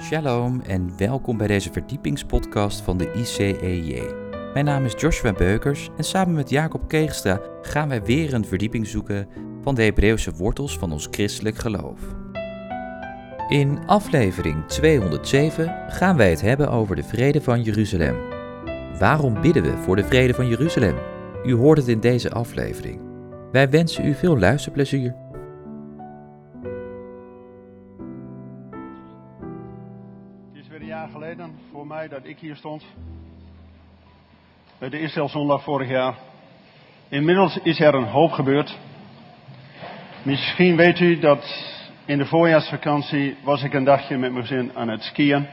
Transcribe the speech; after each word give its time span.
Shalom 0.00 0.60
en 0.60 0.92
welkom 0.96 1.36
bij 1.36 1.46
deze 1.46 1.72
verdiepingspodcast 1.72 2.80
van 2.80 2.96
de 2.96 3.12
ICEJ. 3.12 4.02
Mijn 4.52 4.64
naam 4.64 4.84
is 4.84 4.94
Joshua 4.98 5.32
Beukers 5.32 5.88
en 5.96 6.04
samen 6.04 6.34
met 6.34 6.50
Jacob 6.50 6.88
Keegstra 6.88 7.40
gaan 7.62 7.88
wij 7.88 8.02
weer 8.02 8.34
een 8.34 8.44
verdieping 8.44 8.86
zoeken 8.86 9.28
van 9.62 9.74
de 9.74 9.82
Hebreeuwse 9.82 10.32
wortels 10.32 10.78
van 10.78 10.92
ons 10.92 11.08
christelijk 11.10 11.56
geloof. 11.56 12.00
In 13.48 13.78
aflevering 13.86 14.66
207 14.66 15.76
gaan 15.88 16.16
wij 16.16 16.30
het 16.30 16.40
hebben 16.40 16.70
over 16.70 16.96
de 16.96 17.04
vrede 17.04 17.40
van 17.40 17.62
Jeruzalem. 17.62 18.16
Waarom 18.98 19.40
bidden 19.40 19.62
we 19.62 19.76
voor 19.76 19.96
de 19.96 20.04
vrede 20.04 20.34
van 20.34 20.48
Jeruzalem? 20.48 20.96
U 21.44 21.54
hoort 21.54 21.78
het 21.78 21.88
in 21.88 22.00
deze 22.00 22.30
aflevering. 22.30 23.00
Wij 23.52 23.70
wensen 23.70 24.06
u 24.06 24.14
veel 24.14 24.38
luisterplezier. 24.38 25.14
Mij 31.90 32.08
dat 32.08 32.24
ik 32.24 32.38
hier 32.38 32.56
stond. 32.56 32.84
Bij 34.78 34.88
de 34.88 35.00
Israëlzondag 35.00 35.62
vorig 35.62 35.88
jaar. 35.88 36.14
Inmiddels 37.08 37.58
is 37.62 37.80
er 37.80 37.94
een 37.94 38.06
hoop 38.06 38.30
gebeurd. 38.30 38.78
Misschien 40.22 40.76
weet 40.76 41.00
u 41.00 41.18
dat 41.18 41.64
in 42.04 42.18
de 42.18 42.26
voorjaarsvakantie 42.26 43.36
was 43.42 43.62
ik 43.62 43.72
een 43.72 43.84
dagje 43.84 44.16
met 44.16 44.32
mijn 44.32 44.46
gezin 44.46 44.76
aan 44.76 44.88
het 44.88 45.02
skiën. 45.02 45.48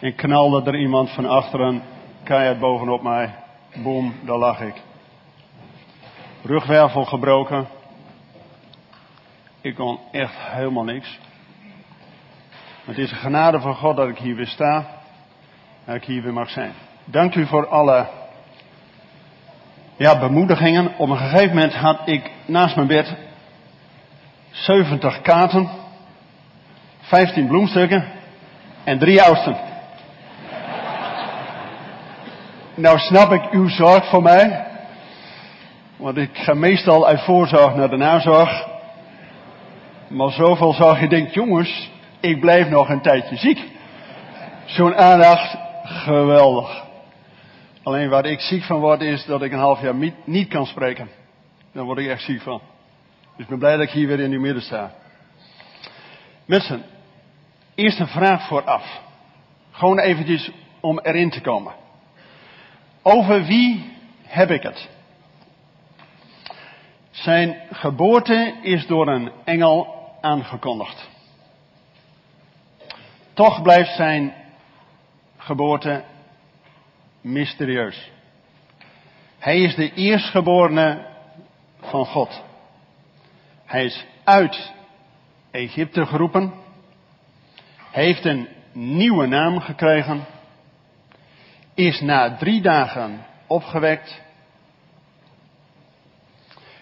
En 0.00 0.14
knalde 0.14 0.70
er 0.70 0.78
iemand 0.78 1.10
van 1.10 1.26
achteren 1.26 1.82
keihard 2.22 2.58
bovenop 2.58 3.02
mij. 3.02 3.34
Boom, 3.82 4.14
daar 4.24 4.38
lag 4.38 4.60
ik. 4.60 4.82
Rugwervel 6.42 7.04
gebroken. 7.04 7.68
Ik 9.60 9.74
kon 9.74 9.98
echt 10.12 10.34
helemaal 10.36 10.84
niks. 10.84 11.18
Het 12.90 12.98
is 12.98 13.10
een 13.10 13.16
genade 13.16 13.60
van 13.60 13.74
God 13.74 13.96
dat 13.96 14.08
ik 14.08 14.18
hier 14.18 14.36
weer 14.36 14.46
sta. 14.46 14.86
Dat 15.84 15.94
ik 15.94 16.04
hier 16.04 16.22
weer 16.22 16.32
mag 16.32 16.50
zijn. 16.50 16.72
Dank 17.04 17.34
u 17.34 17.46
voor 17.46 17.68
alle 17.68 18.06
ja, 19.96 20.18
bemoedigingen. 20.18 20.98
Op 20.98 21.08
een 21.08 21.16
gegeven 21.16 21.54
moment 21.54 21.74
had 21.74 22.00
ik 22.04 22.30
naast 22.46 22.76
mijn 22.76 22.88
bed 22.88 23.16
70 24.50 25.20
kaarten, 25.20 25.70
15 27.00 27.46
bloemstukken 27.46 28.04
en 28.84 28.98
drie 28.98 29.22
oudsten. 29.22 29.56
Nou 32.74 32.98
snap 32.98 33.32
ik 33.32 33.50
uw 33.50 33.68
zorg 33.68 34.08
voor 34.08 34.22
mij. 34.22 34.66
Want 35.96 36.16
ik 36.16 36.30
ga 36.32 36.54
meestal 36.54 37.06
uit 37.06 37.20
voorzorg 37.20 37.74
naar 37.74 37.90
de 37.90 37.96
nazorg. 37.96 38.66
Maar 40.08 40.30
zoveel 40.30 40.72
zorg, 40.72 41.00
je 41.00 41.08
denkt, 41.08 41.34
jongens, 41.34 41.89
ik 42.20 42.40
blijf 42.40 42.68
nog 42.68 42.88
een 42.88 43.00
tijdje 43.00 43.36
ziek. 43.36 43.68
Zo'n 44.64 44.96
aandacht, 44.96 45.56
geweldig. 45.84 46.84
Alleen 47.82 48.08
waar 48.08 48.26
ik 48.26 48.40
ziek 48.40 48.62
van 48.62 48.80
word 48.80 49.00
is 49.00 49.24
dat 49.24 49.42
ik 49.42 49.52
een 49.52 49.58
half 49.58 49.80
jaar 49.80 49.94
niet, 50.24 50.48
kan 50.48 50.66
spreken. 50.66 51.08
Daar 51.72 51.84
word 51.84 51.98
ik 51.98 52.08
echt 52.08 52.22
ziek 52.22 52.40
van. 52.40 52.60
Dus 53.36 53.44
ik 53.44 53.48
ben 53.48 53.58
blij 53.58 53.76
dat 53.76 53.86
ik 53.86 53.90
hier 53.90 54.06
weer 54.06 54.20
in 54.20 54.32
uw 54.32 54.40
midden 54.40 54.62
sta. 54.62 54.92
Mensen, 56.44 56.84
eerst 57.74 58.00
een 58.00 58.06
vraag 58.08 58.46
vooraf. 58.46 59.00
Gewoon 59.70 59.98
eventjes 59.98 60.50
om 60.80 60.98
erin 60.98 61.30
te 61.30 61.40
komen. 61.40 61.72
Over 63.02 63.44
wie 63.44 63.92
heb 64.22 64.50
ik 64.50 64.62
het? 64.62 64.88
Zijn 67.10 67.56
geboorte 67.70 68.54
is 68.62 68.86
door 68.86 69.08
een 69.08 69.32
engel 69.44 69.94
aangekondigd. 70.20 71.08
Toch 73.40 73.62
blijft 73.62 73.94
zijn 73.94 74.34
geboorte 75.36 76.04
mysterieus. 77.20 78.10
Hij 79.38 79.60
is 79.60 79.74
de 79.74 79.92
eerstgeborene 79.92 81.06
van 81.80 82.06
God. 82.06 82.42
Hij 83.64 83.84
is 83.84 84.04
uit 84.24 84.72
Egypte 85.50 86.06
geroepen. 86.06 86.52
Heeft 87.90 88.24
een 88.24 88.48
nieuwe 88.72 89.26
naam 89.26 89.60
gekregen. 89.60 90.24
Is 91.74 92.00
na 92.00 92.36
drie 92.36 92.60
dagen 92.62 93.26
opgewekt. 93.46 94.22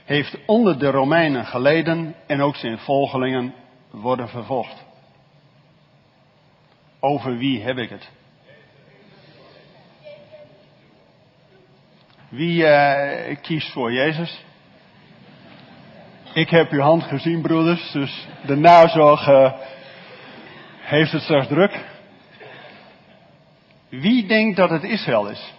Heeft 0.04 0.38
onder 0.46 0.78
de 0.78 0.90
Romeinen 0.90 1.46
geleden 1.46 2.14
en 2.26 2.40
ook 2.40 2.56
zijn 2.56 2.78
volgelingen 2.78 3.54
worden 3.90 4.28
vervolgd. 4.28 4.87
Over 7.00 7.36
wie 7.36 7.62
heb 7.62 7.78
ik 7.78 7.90
het? 7.90 8.10
Wie 12.28 12.62
uh, 12.62 13.36
kiest 13.42 13.72
voor 13.72 13.92
Jezus? 13.92 14.44
Ik 16.32 16.50
heb 16.50 16.70
uw 16.70 16.80
hand 16.80 17.02
gezien, 17.02 17.42
broeders, 17.42 17.92
dus 17.92 18.28
de 18.46 18.56
nazorg 18.56 19.28
uh, 19.28 19.52
heeft 20.80 21.12
het 21.12 21.22
straks 21.22 21.46
druk. 21.46 21.84
Wie 23.88 24.26
denkt 24.26 24.56
dat 24.56 24.70
het 24.70 24.82
Israël 24.82 25.28
is? 25.28 25.52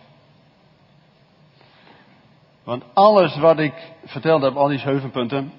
Want 2.64 2.84
alles 2.94 3.38
wat 3.38 3.60
ik 3.60 3.74
verteld 4.06 4.42
heb, 4.42 4.56
al 4.56 4.68
die 4.68 4.80
zeven 4.80 5.12
punten, 5.12 5.54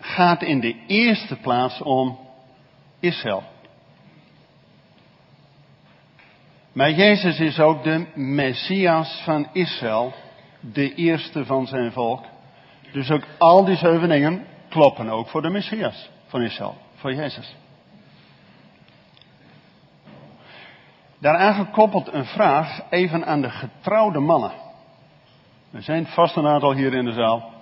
gaat 0.00 0.42
in 0.42 0.60
de 0.60 0.76
eerste 0.86 1.36
plaats 1.36 1.82
om 1.82 2.18
Israël. 3.00 3.44
Maar 6.72 6.90
Jezus 6.90 7.40
is 7.40 7.60
ook 7.60 7.82
de 7.82 8.06
Messias 8.14 9.20
van 9.24 9.48
Israël, 9.52 10.12
de 10.60 10.94
eerste 10.94 11.44
van 11.44 11.66
zijn 11.66 11.92
volk. 11.92 12.24
Dus 12.92 13.10
ook 13.10 13.24
al 13.38 13.64
die 13.64 13.76
zeven 13.76 14.08
dingen 14.08 14.46
kloppen 14.68 15.08
ook 15.08 15.28
voor 15.28 15.42
de 15.42 15.50
Messias 15.50 16.10
van 16.26 16.42
Israël, 16.42 16.76
voor 16.94 17.14
Jezus. 17.14 17.56
Daaraan 21.18 21.54
gekoppeld 21.54 22.12
een 22.12 22.24
vraag 22.24 22.80
even 22.90 23.26
aan 23.26 23.40
de 23.40 23.50
getrouwde 23.50 24.18
mannen. 24.18 24.52
Er 25.72 25.82
zijn 25.82 26.06
vast 26.06 26.36
een 26.36 26.46
aantal 26.46 26.72
hier 26.72 26.94
in 26.94 27.04
de 27.04 27.12
zaal. 27.12 27.52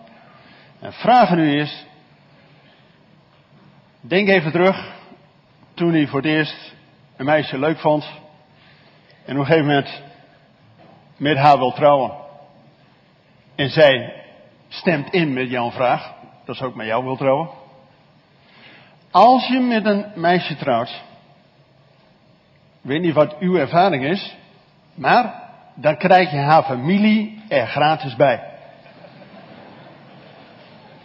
En 0.81 0.93
vragen 0.93 1.37
nu 1.37 1.61
is, 1.61 1.87
denk 4.01 4.29
even 4.29 4.53
terug 4.53 4.95
toen 5.75 5.93
hij 5.93 6.07
voor 6.07 6.21
het 6.21 6.31
eerst 6.31 6.75
een 7.17 7.25
meisje 7.25 7.59
leuk 7.59 7.79
vond 7.79 8.27
en 9.29 9.35
op 9.35 9.41
een 9.41 9.47
gegeven 9.47 9.67
moment 9.67 10.03
met 11.17 11.37
haar 11.37 11.59
wil 11.59 11.73
trouwen. 11.73 12.13
En 13.55 13.71
zij 13.71 14.23
stemt 14.69 15.13
in 15.13 15.33
met 15.33 15.51
jouw 15.51 15.71
vraag, 15.71 16.13
dat 16.45 16.57
ze 16.57 16.65
ook 16.65 16.75
met 16.75 16.87
jou 16.87 17.05
wil 17.05 17.17
trouwen. 17.17 17.49
Als 19.11 19.49
je 19.49 19.61
met 19.61 19.85
een 19.85 20.07
meisje 20.15 20.57
trouwt, 20.57 21.03
weet 22.81 23.01
niet 23.01 23.15
wat 23.15 23.39
uw 23.39 23.57
ervaring 23.57 24.05
is, 24.05 24.37
maar 24.95 25.51
dan 25.75 25.97
krijg 25.97 26.31
je 26.31 26.39
haar 26.39 26.63
familie 26.63 27.43
er 27.49 27.67
gratis 27.67 28.17
bij. 28.17 28.43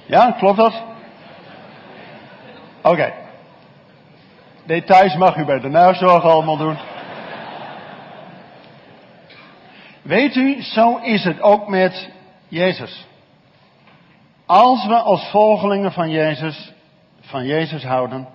Ja, 0.05 0.31
klopt 0.31 0.57
dat? 0.57 0.81
Oké. 2.81 3.13
Details 4.65 5.15
mag 5.15 5.35
u 5.35 5.45
bij 5.45 5.59
de 5.59 5.69
nazorg 5.69 6.23
allemaal 6.23 6.57
doen. 6.57 6.77
Weet 10.03 10.35
u, 10.35 10.61
zo 10.61 10.97
is 10.97 11.23
het 11.23 11.41
ook 11.41 11.67
met 11.67 12.09
Jezus. 12.47 13.07
Als 14.45 14.85
we 14.85 14.95
als 14.95 15.29
volgelingen 15.29 15.91
van 15.91 16.09
Jezus, 16.09 16.73
van 17.21 17.45
Jezus 17.45 17.83
houden, 17.83 18.27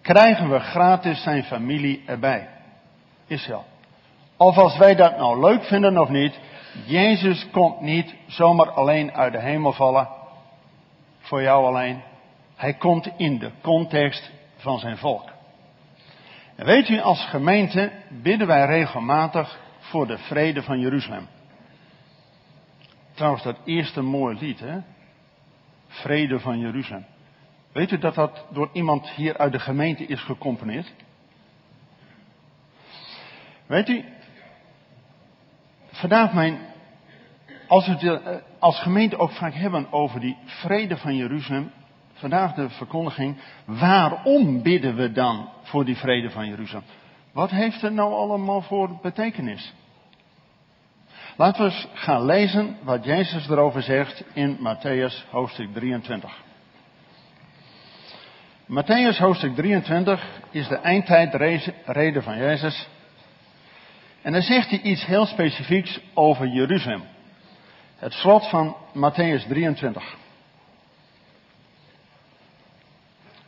krijgen 0.00 0.50
we 0.50 0.58
gratis 0.58 1.22
zijn 1.22 1.44
familie 1.44 2.02
erbij. 2.06 2.48
Israël. 3.26 3.64
Of 4.36 4.58
als 4.58 4.76
wij 4.76 4.94
dat 4.94 5.16
nou 5.16 5.40
leuk 5.40 5.64
vinden 5.64 5.98
of 5.98 6.08
niet, 6.08 6.38
Jezus 6.86 7.46
komt 7.50 7.80
niet 7.80 8.14
zomaar 8.26 8.70
alleen 8.70 9.14
uit 9.14 9.32
de 9.32 9.40
hemel 9.40 9.72
vallen, 9.72 10.08
voor 11.18 11.42
jou 11.42 11.66
alleen. 11.66 12.02
Hij 12.56 12.74
komt 12.74 13.10
in 13.16 13.38
de 13.38 13.50
context 13.62 14.30
van 14.56 14.78
zijn 14.78 14.96
volk. 14.96 15.24
En 16.56 16.66
weet 16.66 16.88
u, 16.88 17.00
als 17.00 17.24
gemeente 17.24 17.92
bidden 18.08 18.46
wij 18.46 18.66
regelmatig 18.66 19.58
voor 19.88 20.06
de 20.06 20.18
vrede 20.18 20.62
van 20.62 20.80
Jeruzalem. 20.80 21.26
Trouwens, 23.14 23.42
dat 23.42 23.56
eerste 23.64 24.02
mooie 24.02 24.36
lied, 24.40 24.60
hè? 24.60 24.80
Vrede 25.86 26.40
van 26.40 26.58
Jeruzalem. 26.58 27.06
Weet 27.72 27.90
u 27.90 27.98
dat 27.98 28.14
dat 28.14 28.46
door 28.50 28.70
iemand 28.72 29.10
hier 29.10 29.38
uit 29.38 29.52
de 29.52 29.58
gemeente 29.58 30.04
is 30.06 30.22
gecomponeerd? 30.22 30.92
Weet 33.66 33.88
u, 33.88 34.04
vandaag 35.90 36.32
mijn, 36.32 36.58
als 37.66 37.86
we 37.86 37.92
het 37.92 38.42
als 38.58 38.82
gemeente 38.82 39.18
ook 39.18 39.30
vaak 39.30 39.54
hebben 39.54 39.92
over 39.92 40.20
die 40.20 40.36
vrede 40.44 40.96
van 40.96 41.16
Jeruzalem, 41.16 41.70
vandaag 42.12 42.54
de 42.54 42.70
verkondiging, 42.70 43.36
waarom 43.64 44.62
bidden 44.62 44.96
we 44.96 45.12
dan 45.12 45.48
voor 45.62 45.84
die 45.84 45.96
vrede 45.96 46.30
van 46.30 46.48
Jeruzalem? 46.48 46.84
Wat 47.38 47.50
heeft 47.50 47.80
het 47.80 47.92
nou 47.92 48.12
allemaal 48.12 48.60
voor 48.60 48.98
betekenis? 49.02 49.72
Laten 51.36 51.64
we 51.64 51.70
eens 51.70 51.88
gaan 51.94 52.24
lezen 52.24 52.76
wat 52.82 53.04
Jezus 53.04 53.48
erover 53.48 53.82
zegt 53.82 54.24
in 54.32 54.58
Matthäus 54.58 55.30
hoofdstuk 55.30 55.72
23. 55.74 56.42
Matthäus 58.66 59.18
hoofdstuk 59.18 59.54
23 59.54 60.40
is 60.50 60.68
de 60.68 60.76
eindtijdrede 60.76 62.22
van 62.22 62.36
Jezus. 62.36 62.88
En 64.22 64.32
dan 64.32 64.42
zegt 64.42 64.70
hij 64.70 64.80
iets 64.80 65.06
heel 65.06 65.26
specifieks 65.26 66.00
over 66.14 66.46
Jeruzalem. 66.46 67.02
Het 67.96 68.12
slot 68.12 68.48
van 68.48 68.76
Matthäus 68.94 69.48
23. 69.48 70.16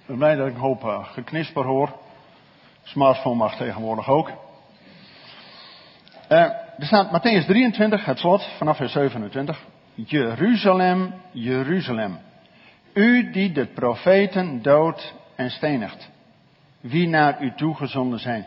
Ik 0.00 0.06
ben 0.06 0.16
blij 0.16 0.36
dat 0.36 0.46
ik 0.46 0.54
een 0.54 0.60
hoop 0.60 0.84
uh, 0.84 1.04
geknisper 1.12 1.64
hoor. 1.64 2.08
Smartphone 2.90 3.36
mag 3.36 3.56
tegenwoordig 3.56 4.08
ook. 4.08 4.28
Uh, 6.28 6.38
er 6.78 6.86
staat 6.86 7.10
Matthäus 7.10 7.46
23, 7.46 8.04
het 8.04 8.18
slot, 8.18 8.48
vanaf 8.56 8.76
vers 8.76 8.92
27. 8.92 9.64
Jeruzalem, 9.94 11.14
Jeruzalem. 11.30 12.18
U 12.92 13.30
die 13.30 13.52
de 13.52 13.66
profeten 13.66 14.62
doodt 14.62 15.14
en 15.36 15.50
stenigt. 15.50 16.10
Wie 16.80 17.08
naar 17.08 17.42
u 17.42 17.52
toegezonden 17.56 18.18
zijn. 18.18 18.46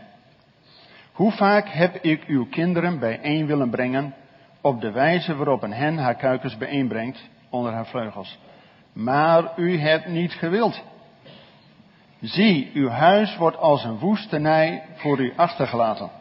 Hoe 1.12 1.32
vaak 1.32 1.68
heb 1.70 1.96
ik 1.96 2.24
uw 2.24 2.46
kinderen 2.50 3.00
bijeen 3.00 3.46
willen 3.46 3.70
brengen 3.70 4.16
op 4.62 4.82
de 4.82 4.92
wijze 4.92 5.36
waarop 5.36 5.64
een 5.64 5.74
hen 5.74 5.98
haar 5.98 6.16
kuikens 6.16 6.58
bijeenbrengt 6.58 7.30
onder 7.50 7.74
haar 7.74 7.88
vleugels. 7.88 8.40
Maar 8.94 9.52
u 9.56 9.80
hebt 9.80 10.08
niet 10.08 10.34
gewild. 10.34 10.84
Zie, 12.24 12.72
uw 12.74 12.90
huis 12.90 13.38
wordt 13.38 13.58
als 13.58 13.84
een 13.84 14.00
woestenij 14.00 14.84
voor 14.96 15.20
u 15.20 15.34
achtergelaten. 15.36 16.12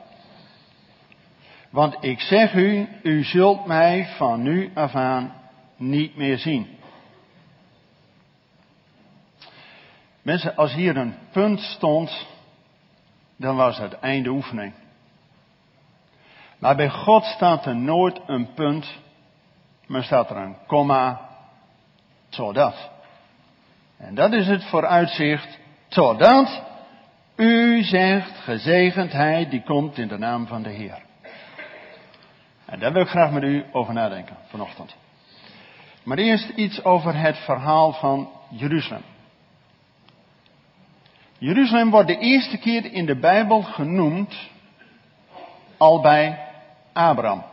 Want 1.70 1.96
ik 2.00 2.20
zeg 2.20 2.54
u, 2.54 2.88
u 3.02 3.25
zult 3.25 3.66
mij 3.66 4.06
van 4.16 4.43
nu 4.43 4.70
af 4.75 4.94
aan 4.94 5.32
niet 5.76 6.16
meer 6.16 6.38
zien. 6.38 6.78
Mensen, 10.22 10.56
als 10.56 10.75
hier 10.75 10.96
een 10.96 11.14
punt 11.32 11.60
stond, 11.60 12.26
dan 13.37 13.56
was 13.56 13.78
het 13.78 13.99
einde 13.99 14.31
oefening. 14.31 14.72
Maar 16.58 16.76
bij 16.76 16.90
God 16.90 17.25
staat 17.25 17.66
er 17.66 17.76
nooit 17.76 18.20
een 18.26 18.52
punt, 18.54 18.99
maar 19.87 20.04
staat 20.04 20.31
er 20.31 20.37
een 20.37 20.56
komma, 20.66 21.28
zodat. 22.28 22.90
En 23.96 24.14
dat 24.14 24.32
is 24.32 24.46
het 24.46 24.64
vooruitzicht, 24.64 25.60
zodat 25.93 26.62
u 27.37 27.83
zegt, 27.83 28.39
gezegend 28.39 29.12
hij 29.12 29.49
die 29.49 29.62
komt 29.62 29.99
in 29.99 30.09
de 30.09 30.19
naam 30.19 30.47
van 30.47 30.62
de 30.62 30.71
Heer. 30.71 31.03
En 32.65 32.79
daar 32.79 32.93
wil 32.93 33.03
ik 33.03 33.09
graag 33.09 33.31
met 33.31 33.43
u 33.43 33.65
over 33.73 33.94
nadenken 33.94 34.37
vanochtend. 34.47 34.97
Maar 36.03 36.19
eerst 36.19 36.49
iets 36.49 36.85
over 36.85 37.17
het 37.17 37.37
verhaal 37.37 37.93
van 37.93 38.29
Jeruzalem. 38.50 39.03
Jeruzalem 41.39 41.91
wordt 41.91 42.09
de 42.09 42.19
eerste 42.19 42.59
keer 42.59 42.93
in 42.93 43.06
de 43.06 43.19
Bijbel 43.19 43.62
genoemd 43.62 44.50
al 45.77 46.00
bij 46.00 46.38
Abraham, 46.93 47.45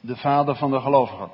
de 0.00 0.16
vader 0.16 0.56
van 0.56 0.70
de 0.70 0.80
gelovigen. 0.80 1.30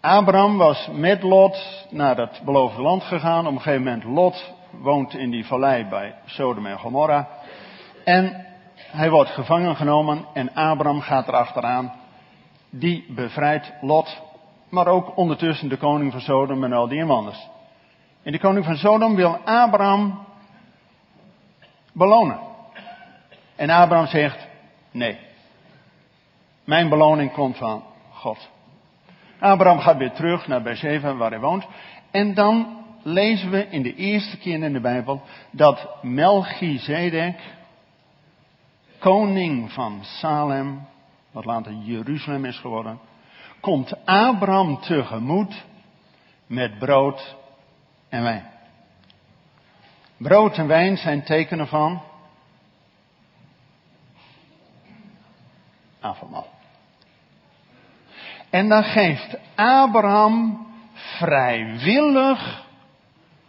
Abraham 0.00 0.56
was 0.56 0.88
met 0.92 1.22
Lot 1.22 1.86
naar 1.90 2.16
het 2.16 2.40
beloofde 2.44 2.82
land 2.82 3.02
gegaan. 3.02 3.46
Op 3.46 3.52
een 3.52 3.60
gegeven 3.60 3.84
moment 3.84 4.04
Lot 4.04 4.52
woont 4.70 5.14
in 5.14 5.30
die 5.30 5.46
vallei 5.46 5.84
bij 5.84 6.14
Sodom 6.24 6.66
en 6.66 6.78
Gomorra. 6.78 7.28
En 8.04 8.46
hij 8.74 9.10
wordt 9.10 9.30
gevangen 9.30 9.76
genomen 9.76 10.24
en 10.34 10.54
Abraham 10.54 11.00
gaat 11.00 11.28
erachteraan. 11.28 11.92
Die 12.70 13.04
bevrijdt 13.08 13.72
Lot, 13.80 14.22
maar 14.68 14.86
ook 14.86 15.16
ondertussen 15.16 15.68
de 15.68 15.76
koning 15.76 16.12
van 16.12 16.20
Sodom 16.20 16.64
en 16.64 16.72
al 16.72 16.88
die 16.88 16.98
inwoners. 16.98 17.48
En 18.22 18.32
de 18.32 18.38
koning 18.38 18.64
van 18.64 18.76
Sodom 18.76 19.14
wil 19.16 19.38
Abraham 19.44 20.24
belonen. 21.92 22.38
En 23.56 23.70
Abraham 23.70 24.06
zegt, 24.06 24.46
nee. 24.90 25.18
Mijn 26.64 26.88
beloning 26.88 27.32
komt 27.32 27.56
van 27.56 27.84
God. 28.12 28.48
Abraham 29.40 29.78
gaat 29.78 29.96
weer 29.96 30.12
terug 30.12 30.46
naar 30.46 30.62
Beersheba 30.62 31.14
waar 31.14 31.30
hij 31.30 31.40
woont. 31.40 31.66
En 32.10 32.34
dan 32.34 32.84
lezen 33.02 33.50
we 33.50 33.66
in 33.66 33.82
de 33.82 33.94
eerste 33.94 34.38
keer 34.38 34.62
in 34.62 34.72
de 34.72 34.80
Bijbel 34.80 35.22
dat 35.50 35.88
Melchizedek, 36.02 37.40
koning 38.98 39.72
van 39.72 39.98
Salem, 40.02 40.86
wat 41.30 41.44
later 41.44 41.72
Jeruzalem 41.72 42.44
is 42.44 42.58
geworden, 42.58 42.98
komt 43.60 44.06
Abraham 44.06 44.80
tegemoet 44.80 45.64
met 46.46 46.78
brood 46.78 47.36
en 48.08 48.22
wijn. 48.22 48.50
Brood 50.16 50.56
en 50.56 50.66
wijn 50.66 50.96
zijn 50.96 51.22
tekenen 51.22 51.66
van 51.66 52.02
avondmaal. 56.00 56.59
En 58.50 58.68
dan 58.68 58.84
geeft 58.84 59.38
Abraham 59.54 60.66
vrijwillig 60.92 62.66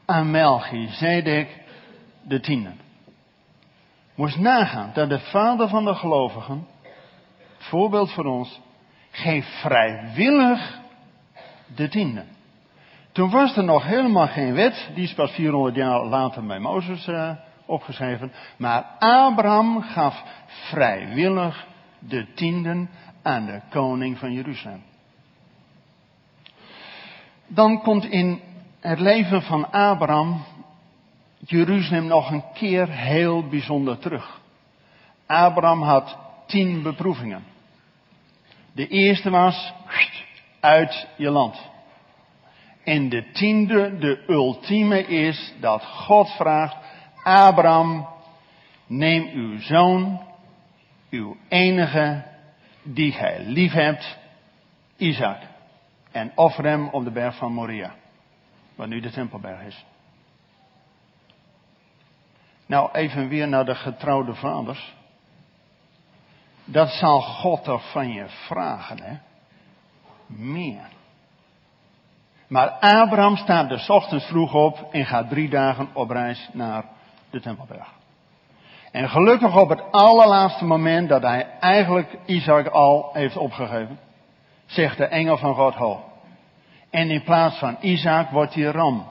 aan 0.06 0.32
Melchizedek 0.32 1.64
de 2.22 2.40
tienden. 2.40 2.80
Moest 4.16 4.38
nagaan 4.38 4.92
dat 4.94 5.10
de 5.10 5.20
vader 5.20 5.68
van 5.68 5.86
de 5.86 5.96
gelovigen, 5.96 6.68
voorbeeld 7.58 8.12
voor 8.12 8.26
ons, 8.26 8.60
geeft 9.12 9.48
vrijwillig 9.48 10.80
de 11.76 11.88
tienden. 11.88 12.28
Toen 13.12 13.30
was 13.30 13.58
er 13.58 13.64
nog 13.64 13.84
helemaal 13.84 14.28
geen 14.28 14.54
wet, 14.54 14.90
die 14.94 15.04
is 15.04 15.14
pas 15.14 15.32
400 15.32 15.76
jaar 15.76 16.06
later 16.06 16.46
bij 16.46 16.60
Mozes 16.60 17.08
uh, 17.08 17.32
opgeschreven. 17.66 18.32
Maar 18.58 18.84
Abraham 19.00 19.82
gaf 19.82 20.24
vrijwillig 20.48 21.68
de 22.00 22.34
tienden 22.34 22.90
aan 23.22 23.46
de 23.46 23.62
koning 23.70 24.18
van 24.18 24.34
Jeruzalem. 24.34 24.84
Dan 27.48 27.82
komt 27.82 28.06
in 28.06 28.42
het 28.80 29.00
leven 29.00 29.42
van 29.42 29.72
Abraham 29.72 30.44
Jeruzalem 31.46 32.06
nog 32.06 32.32
een 32.32 32.44
keer 32.54 32.90
heel 32.90 33.48
bijzonder 33.48 34.00
terug. 34.00 34.42
Abraham 35.26 35.82
had 35.82 36.18
tien 36.46 36.82
beproevingen. 36.82 37.44
De 38.74 38.88
eerste 38.88 39.30
was 39.30 39.74
uit 40.60 41.08
je 41.18 41.30
land. 41.30 41.70
En 42.84 43.10
de 43.10 43.32
tiende, 43.32 43.98
de 43.98 44.24
ultieme 44.28 45.08
is 45.08 45.54
dat 45.60 45.86
God 45.86 46.30
vraagt, 46.30 46.76
Abraham, 47.24 48.08
neem 48.88 49.30
uw 49.34 49.60
zoon, 49.60 50.22
uw 51.10 51.38
enige, 51.48 52.24
die 52.84 53.12
gij 53.12 53.44
lief 53.46 53.72
hebt, 53.72 54.18
Isaac, 54.98 55.42
en 56.12 56.32
offer 56.36 56.66
hem 56.66 56.88
op 56.88 57.04
de 57.04 57.12
berg 57.12 57.36
van 57.36 57.54
Moria, 57.54 57.94
waar 58.76 58.88
nu 58.88 59.00
de 59.00 59.12
tempelberg 59.12 59.62
is. 59.62 59.86
Nou, 62.66 62.92
even 62.92 63.28
weer 63.28 63.48
naar 63.48 63.66
de 63.66 63.76
getrouwde 63.76 64.34
vaders. 64.34 64.94
Dat 66.66 66.90
zal 66.90 67.22
God 67.22 67.64
toch 67.64 67.92
van 67.92 68.12
je 68.12 68.26
vragen, 68.28 69.04
hè? 69.04 69.18
Meer. 70.26 70.90
Maar 72.48 72.70
Abraham 72.70 73.36
staat 73.36 73.70
de 73.70 73.86
ochtends 73.88 74.26
vroeg 74.26 74.54
op 74.54 74.94
en 74.94 75.06
gaat 75.06 75.30
drie 75.30 75.50
dagen 75.50 75.90
op 75.94 76.10
reis 76.10 76.50
naar 76.54 76.86
de 77.30 77.40
Tempelberg. 77.40 78.01
En 78.92 79.10
gelukkig 79.10 79.58
op 79.58 79.70
het 79.70 79.92
allerlaatste 79.92 80.66
moment 80.66 81.10
dat 81.10 81.22
hij 81.22 81.48
eigenlijk 81.60 82.18
Isaac 82.26 82.68
al 82.68 83.10
heeft 83.14 83.38
opgegeven, 83.38 84.00
zegt 84.66 84.98
de 84.98 85.06
engel 85.06 85.38
van 85.38 85.56
God 85.56 85.76
ho. 85.76 86.04
En 86.90 87.10
in 87.10 87.24
plaats 87.24 87.58
van 87.58 87.78
Isaac 87.80 88.30
wordt 88.30 88.54
hij 88.54 88.64
ram. 88.64 89.06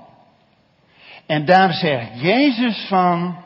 En 1.26 1.44
daar 1.44 1.72
zegt 1.72 2.20
Jezus 2.20 2.86
van, 2.88 3.36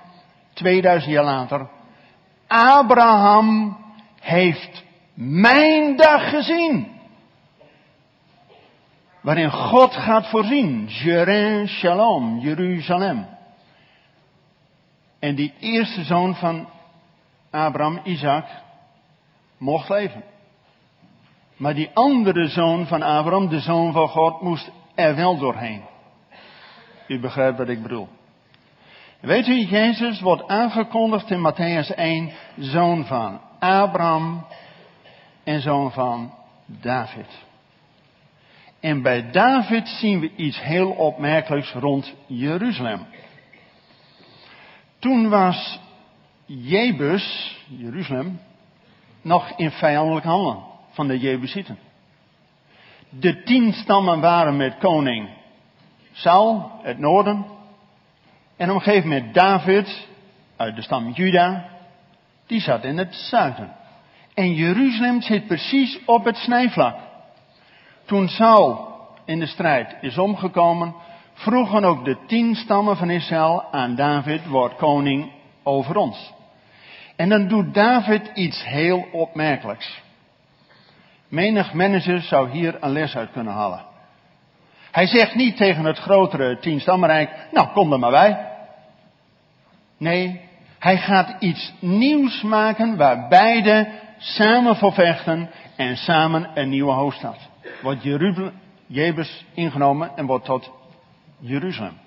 2000 0.52 1.12
jaar 1.12 1.24
later, 1.24 1.68
Abraham 2.46 3.76
heeft 4.20 4.84
mijn 5.14 5.96
dag 5.96 6.30
gezien 6.30 6.92
waarin 9.20 9.50
God 9.50 9.94
gaat 9.94 10.28
voorzien. 10.28 10.88
Shalom, 11.66 12.38
Jeruzalem. 12.38 13.33
En 15.24 15.34
die 15.34 15.52
eerste 15.60 16.04
zoon 16.04 16.34
van 16.34 16.68
Abraham, 17.50 18.00
Isaac, 18.04 18.46
mocht 19.58 19.88
leven. 19.88 20.24
Maar 21.56 21.74
die 21.74 21.90
andere 21.94 22.48
zoon 22.48 22.86
van 22.86 23.02
Abraham, 23.02 23.48
de 23.48 23.60
zoon 23.60 23.92
van 23.92 24.08
God, 24.08 24.40
moest 24.40 24.70
er 24.94 25.16
wel 25.16 25.38
doorheen. 25.38 25.82
U 27.08 27.20
begrijpt 27.20 27.58
wat 27.58 27.68
ik 27.68 27.82
bedoel. 27.82 28.08
Weet 29.20 29.46
u, 29.46 29.66
Jezus 29.66 30.20
wordt 30.20 30.48
aangekondigd 30.48 31.30
in 31.30 31.52
Matthäus 31.52 31.94
1, 31.94 32.32
zoon 32.58 33.04
van 33.04 33.40
Abraham 33.58 34.46
en 35.44 35.60
zoon 35.60 35.92
van 35.92 36.34
David. 36.66 37.44
En 38.80 39.02
bij 39.02 39.30
David 39.30 39.88
zien 39.88 40.20
we 40.20 40.30
iets 40.36 40.62
heel 40.62 40.90
opmerkelijks 40.90 41.72
rond 41.72 42.14
Jeruzalem. 42.26 43.06
Toen 45.04 45.28
was 45.28 45.80
Jebus, 46.46 47.56
Jeruzalem, 47.68 48.40
nog 49.22 49.52
in 49.56 49.70
vijandelijk 49.70 50.24
handen 50.24 50.62
van 50.90 51.08
de 51.08 51.18
Jebusieten. 51.18 51.78
De 53.08 53.42
tien 53.42 53.72
stammen 53.72 54.20
waren 54.20 54.56
met 54.56 54.78
koning 54.78 55.28
Saul, 56.12 56.70
het 56.82 56.98
noorden. 56.98 57.46
En 58.56 58.70
op 58.70 58.76
een 58.76 58.82
gegeven 58.82 59.08
moment 59.08 59.34
David, 59.34 60.08
uit 60.56 60.76
de 60.76 60.82
stam 60.82 61.10
Juda, 61.10 61.68
die 62.46 62.60
zat 62.60 62.84
in 62.84 62.98
het 62.98 63.14
zuiden. 63.14 63.76
En 64.34 64.54
Jeruzalem 64.54 65.22
zit 65.22 65.46
precies 65.46 65.98
op 66.04 66.24
het 66.24 66.36
snijvlak. 66.36 66.96
Toen 68.04 68.28
Saul 68.28 68.96
in 69.24 69.38
de 69.38 69.46
strijd 69.46 69.96
is 70.00 70.18
omgekomen, 70.18 70.94
vroegen 71.34 71.84
ook 71.84 72.04
de 72.04 72.16
tien 72.26 72.54
stammen 72.54 72.96
van 72.96 73.10
Israël 73.10 73.64
aan 73.70 73.94
David, 73.94 74.46
word 74.46 74.76
koning 74.76 75.32
over 75.62 75.96
ons. 75.96 76.32
En 77.16 77.28
dan 77.28 77.48
doet 77.48 77.74
David 77.74 78.30
iets 78.34 78.64
heel 78.64 79.06
opmerkelijks. 79.12 80.02
Menig 81.28 81.72
manager 81.72 82.20
zou 82.20 82.50
hier 82.50 82.76
een 82.80 82.92
les 82.92 83.16
uit 83.16 83.32
kunnen 83.32 83.52
halen. 83.52 83.84
Hij 84.90 85.06
zegt 85.06 85.34
niet 85.34 85.56
tegen 85.56 85.84
het 85.84 85.98
grotere 85.98 86.58
tienstammenrijk, 86.58 87.30
nou 87.52 87.68
kom 87.68 87.92
er 87.92 87.98
maar 87.98 88.10
bij. 88.10 88.48
Nee, 89.98 90.40
hij 90.78 90.96
gaat 90.96 91.36
iets 91.38 91.72
nieuws 91.80 92.42
maken 92.42 92.96
waar 92.96 93.28
beide 93.28 93.88
samen 94.18 94.76
voor 94.76 94.92
vechten 94.92 95.50
en 95.76 95.96
samen 95.96 96.50
een 96.54 96.68
nieuwe 96.68 96.92
hoofdstad. 96.92 97.36
Wordt 97.82 98.02
Jebus 98.86 99.44
ingenomen 99.54 100.16
en 100.16 100.26
wordt 100.26 100.44
tot 100.44 100.72
Jeruzalem. 101.44 101.98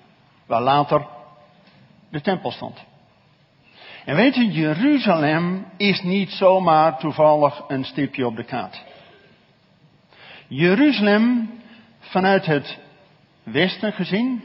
Waar 0.46 0.62
later 0.62 1.06
de 2.10 2.20
tempel 2.20 2.50
stond. 2.50 2.84
En 4.04 4.16
weet 4.16 4.36
u, 4.36 4.44
Jeruzalem 4.44 5.66
is 5.76 6.02
niet 6.02 6.30
zomaar 6.30 6.98
toevallig 6.98 7.64
een 7.68 7.84
stipje 7.84 8.26
op 8.26 8.36
de 8.36 8.44
kaart. 8.44 8.84
Jeruzalem, 10.46 11.50
vanuit 11.98 12.46
het 12.46 12.78
westen 13.42 13.92
gezien, 13.92 14.42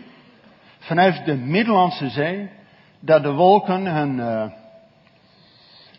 vanuit 0.79 1.25
de 1.25 1.35
Middellandse 1.35 2.09
Zee, 2.09 2.49
dat 2.99 3.23
de 3.23 3.31
wolken 3.31 3.85
hun 3.85 4.17
uh, 4.17 4.45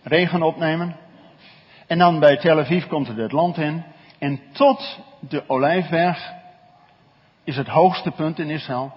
regen 0.02 0.42
opnemen. 0.42 0.96
En 1.86 1.98
dan 1.98 2.20
bij 2.20 2.36
Tel 2.36 2.58
Aviv 2.58 2.86
komt 2.86 3.08
het 3.08 3.16
het 3.16 3.32
land 3.32 3.56
in. 3.56 3.84
En 4.18 4.40
tot 4.52 4.98
de 5.20 5.48
Olijfberg 5.48 6.32
is 7.44 7.56
het 7.56 7.68
hoogste 7.68 8.10
punt 8.10 8.38
in 8.38 8.50
Israël. 8.50 8.92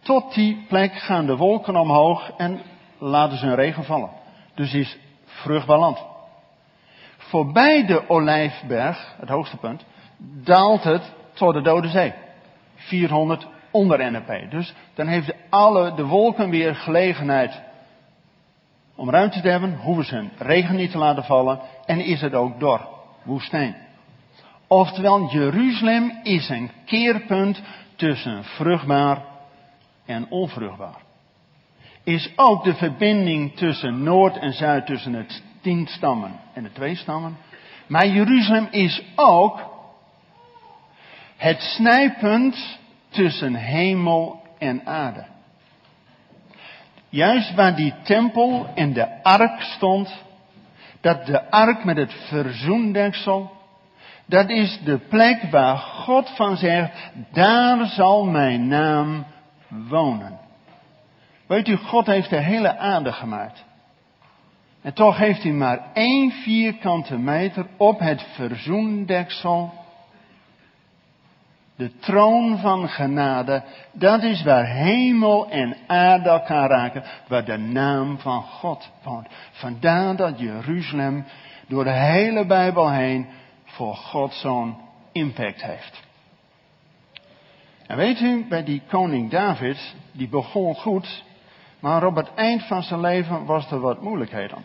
Tot 0.00 0.34
die 0.34 0.64
plek 0.68 0.94
gaan 0.94 1.26
de 1.26 1.36
wolken 1.36 1.76
omhoog 1.76 2.30
en 2.36 2.60
laten 2.98 3.38
ze 3.38 3.46
hun 3.46 3.54
regen 3.54 3.84
vallen. 3.84 4.10
Dus 4.54 4.74
is 4.74 4.98
vruchtbaar 5.24 5.78
land. 5.78 6.04
Voorbij 7.16 7.86
de 7.86 8.08
Olijfberg, 8.08 9.14
het 9.20 9.28
hoogste 9.28 9.56
punt, 9.56 9.84
daalt 10.44 10.84
het 10.84 11.12
tot 11.32 11.54
de 11.54 11.62
Dode 11.62 11.88
Zee. 11.88 12.12
400 12.74 13.46
onder 13.70 14.10
NRP. 14.10 14.50
Dus 14.50 14.74
dan 14.94 15.06
heeft 15.06 15.34
alle 15.48 15.94
de 15.94 16.04
wolken 16.04 16.50
weer 16.50 16.74
gelegenheid 16.74 17.62
om 18.94 19.10
ruimte 19.10 19.40
te 19.40 19.48
hebben, 19.48 19.76
hoeven 19.76 20.04
ze 20.04 20.14
hun 20.14 20.30
regen 20.38 20.76
niet 20.76 20.90
te 20.90 20.98
laten 20.98 21.24
vallen 21.24 21.60
en 21.86 22.00
is 22.00 22.20
het 22.20 22.34
ook 22.34 22.60
door 22.60 22.88
woestijn. 23.22 23.76
Oftewel, 24.66 25.28
Jeruzalem 25.30 26.20
is 26.22 26.48
een 26.48 26.70
keerpunt 26.84 27.62
tussen 28.02 28.44
vruchtbaar 28.44 29.22
en 30.06 30.26
onvruchtbaar. 30.30 31.00
Is 32.04 32.32
ook 32.36 32.64
de 32.64 32.74
verbinding 32.74 33.56
tussen 33.56 34.02
Noord 34.02 34.36
en 34.36 34.52
Zuid, 34.52 34.86
tussen 34.86 35.12
het 35.12 35.42
tien 35.60 35.86
stammen 35.86 36.40
en 36.52 36.62
de 36.62 36.72
twee 36.72 36.94
stammen. 36.94 37.36
Maar 37.86 38.06
Jeruzalem 38.06 38.68
is 38.70 39.02
ook 39.16 39.60
het 41.36 41.60
snijpunt 41.60 42.78
tussen 43.08 43.54
hemel 43.54 44.42
en 44.58 44.86
aarde. 44.86 45.24
Juist 47.08 47.54
waar 47.54 47.76
die 47.76 47.94
tempel 48.02 48.66
en 48.74 48.92
de 48.92 49.22
ark 49.22 49.60
stond, 49.60 50.24
dat 51.00 51.26
de 51.26 51.50
ark 51.50 51.84
met 51.84 51.96
het 51.96 52.12
verzoendeksel, 52.12 53.61
dat 54.32 54.48
is 54.50 54.80
de 54.84 54.98
plek 54.98 55.42
waar 55.50 55.76
God 55.76 56.30
van 56.36 56.56
zegt, 56.56 57.10
daar 57.32 57.86
zal 57.86 58.24
mijn 58.24 58.68
naam 58.68 59.24
wonen. 59.68 60.38
Weet 61.46 61.68
u, 61.68 61.76
God 61.76 62.06
heeft 62.06 62.30
de 62.30 62.40
hele 62.40 62.78
aarde 62.78 63.12
gemaakt. 63.12 63.64
En 64.82 64.92
toch 64.92 65.16
heeft 65.16 65.42
hij 65.42 65.52
maar 65.52 65.80
één 65.92 66.30
vierkante 66.30 67.18
meter 67.18 67.66
op 67.76 67.98
het 67.98 68.26
verzoendeksel 68.34 69.72
de 71.76 71.98
troon 71.98 72.58
van 72.58 72.88
genade, 72.88 73.62
dat 73.92 74.22
is 74.22 74.42
waar 74.42 74.66
hemel 74.66 75.50
en 75.50 75.76
aarde 75.86 76.28
elkaar 76.28 76.68
raken, 76.68 77.02
waar 77.28 77.44
de 77.44 77.56
naam 77.56 78.18
van 78.18 78.42
God 78.42 78.90
woont. 79.02 79.26
Vandaar 79.50 80.16
dat 80.16 80.38
Jeruzalem 80.38 81.24
door 81.68 81.84
de 81.84 81.90
hele 81.90 82.46
Bijbel 82.46 82.90
heen 82.90 83.26
voor 83.72 83.94
God 83.94 84.34
zo'n 84.34 84.76
impact 85.12 85.62
heeft. 85.62 86.02
En 87.86 87.96
weet 87.96 88.20
u, 88.20 88.46
bij 88.48 88.64
die 88.64 88.82
koning 88.88 89.30
David, 89.30 89.94
die 90.12 90.28
begon 90.28 90.74
goed, 90.74 91.24
maar 91.80 92.06
op 92.06 92.14
het 92.14 92.34
eind 92.34 92.62
van 92.62 92.82
zijn 92.82 93.00
leven 93.00 93.44
was 93.44 93.70
er 93.70 93.80
wat 93.80 94.02
moeilijkheden. 94.02 94.64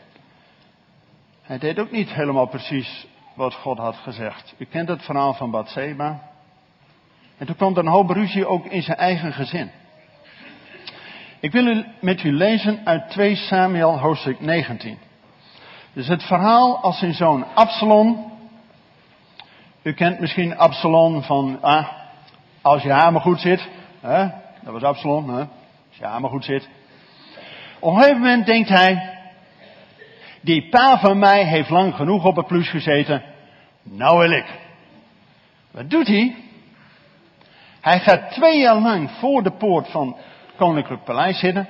Hij 1.42 1.58
deed 1.58 1.80
ook 1.80 1.92
niet 1.92 2.14
helemaal 2.14 2.48
precies 2.48 3.08
wat 3.34 3.54
God 3.54 3.78
had 3.78 3.96
gezegd. 3.96 4.54
U 4.58 4.66
kent 4.66 4.88
het 4.88 5.04
verhaal 5.04 5.34
van 5.34 5.52
Bathseba. 5.52 6.22
En 7.38 7.46
toen 7.46 7.56
kwam 7.56 7.72
er 7.72 7.80
een 7.80 7.88
hoop 7.88 8.10
ruzie 8.10 8.48
ook 8.48 8.66
in 8.66 8.82
zijn 8.82 8.98
eigen 8.98 9.34
gezin. 9.34 9.72
Ik 11.40 11.52
wil 11.52 11.68
u, 11.68 11.86
met 12.02 12.24
u 12.24 12.32
lezen 12.32 12.82
uit 12.84 13.10
2 13.10 13.36
Samuel 13.36 14.00
hoofdstuk 14.00 14.40
19. 14.40 14.98
Dus 15.94 16.08
het 16.08 16.24
verhaal 16.24 16.78
als 16.78 17.00
zijn 17.00 17.14
zoon 17.14 17.46
Absalom. 17.54 18.37
U 19.88 19.94
kent 19.94 20.20
misschien 20.20 20.58
Absalom 20.58 21.24
van, 21.24 21.58
ah, 21.62 21.88
als 22.62 22.84
je 22.84 22.92
hamer 22.92 23.22
goed 23.22 23.40
zit. 23.40 23.68
Hè? 24.02 24.28
Dat 24.62 24.74
was 24.74 24.84
Absalom, 24.84 25.30
hè? 25.30 25.40
als 25.40 25.98
je 25.98 26.06
hamer 26.06 26.30
goed 26.30 26.46
zit. 26.46 26.70
Op 27.80 27.94
een 27.94 28.00
gegeven 28.00 28.22
moment 28.22 28.46
denkt 28.46 28.70
hij, 28.70 29.18
die 30.42 30.70
pa 30.70 31.00
van 31.00 31.20
mij 31.20 31.44
heeft 31.44 31.70
lang 31.70 31.96
genoeg 31.96 32.26
op 32.26 32.36
het 32.36 32.48
plus 32.48 32.70
gezeten. 32.70 33.24
Nou 33.84 34.18
wil 34.18 34.32
ik. 34.32 34.46
Wat 35.72 35.90
doet 35.90 36.08
hij? 36.08 36.36
Hij 37.82 38.00
gaat 38.00 38.32
twee 38.32 38.60
jaar 38.60 38.80
lang 38.80 39.12
voor 39.12 39.44
de 39.44 39.52
poort 39.52 39.88
van 39.90 40.08
het 40.08 40.56
koninklijk 40.56 41.04
paleis 41.04 41.40
zitten. 41.40 41.68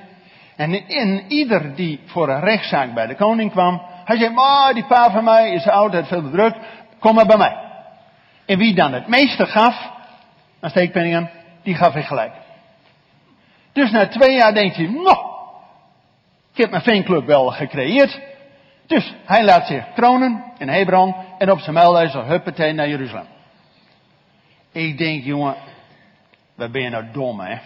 En 0.56 0.88
in 0.88 1.24
ieder 1.28 1.74
die 1.74 2.00
voor 2.04 2.28
een 2.28 2.40
rechtszaak 2.40 2.94
bij 2.94 3.06
de 3.06 3.14
koning 3.14 3.50
kwam, 3.50 3.82
hij 4.04 4.18
zei, 4.18 4.30
maar 4.30 4.74
die 4.74 4.86
pa 4.86 5.10
van 5.10 5.24
mij 5.24 5.52
is 5.52 5.66
oud, 5.66 5.92
heeft 5.92 6.08
veel 6.08 6.30
druk, 6.30 6.56
kom 6.98 7.14
maar 7.14 7.26
bij 7.26 7.36
mij. 7.36 7.66
En 8.48 8.58
wie 8.58 8.74
dan 8.74 8.92
het 8.92 9.06
meeste 9.08 9.46
gaf, 9.46 9.90
aan 10.60 10.70
steekpenningen, 10.70 11.30
die 11.62 11.74
gaf 11.74 11.92
hij 11.92 12.02
gelijk. 12.02 12.32
Dus 13.72 13.90
na 13.90 14.08
twee 14.08 14.36
jaar 14.36 14.54
denkt 14.54 14.76
hij, 14.76 14.86
nou, 14.86 15.18
ik 16.52 16.56
heb 16.56 16.70
mijn 16.70 16.82
fanclub 16.82 17.26
wel 17.26 17.50
gecreëerd. 17.50 18.20
Dus 18.86 19.14
hij 19.24 19.44
laat 19.44 19.66
zich 19.66 19.84
kronen 19.94 20.44
in 20.58 20.68
Hebron 20.68 21.14
en 21.38 21.50
op 21.50 21.58
zijn 21.58 21.74
muilwijzer 21.74 22.26
huppatee 22.26 22.72
naar 22.72 22.88
Jeruzalem. 22.88 23.26
Ik 24.72 24.98
denk, 24.98 25.24
jongen, 25.24 25.56
Waar 26.58 26.70
ben 26.70 26.82
je 26.82 26.88
nou 26.88 27.04
dom, 27.12 27.40
hè? 27.40 27.58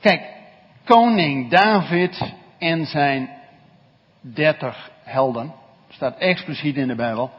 Kijk, 0.00 0.22
koning 0.84 1.50
David 1.50 2.34
en 2.58 2.86
zijn 2.86 3.30
dertig 4.20 4.90
helden, 5.02 5.54
staat 5.88 6.18
expliciet 6.18 6.76
in 6.76 6.88
de 6.88 6.94
Bijbel, 6.94 7.30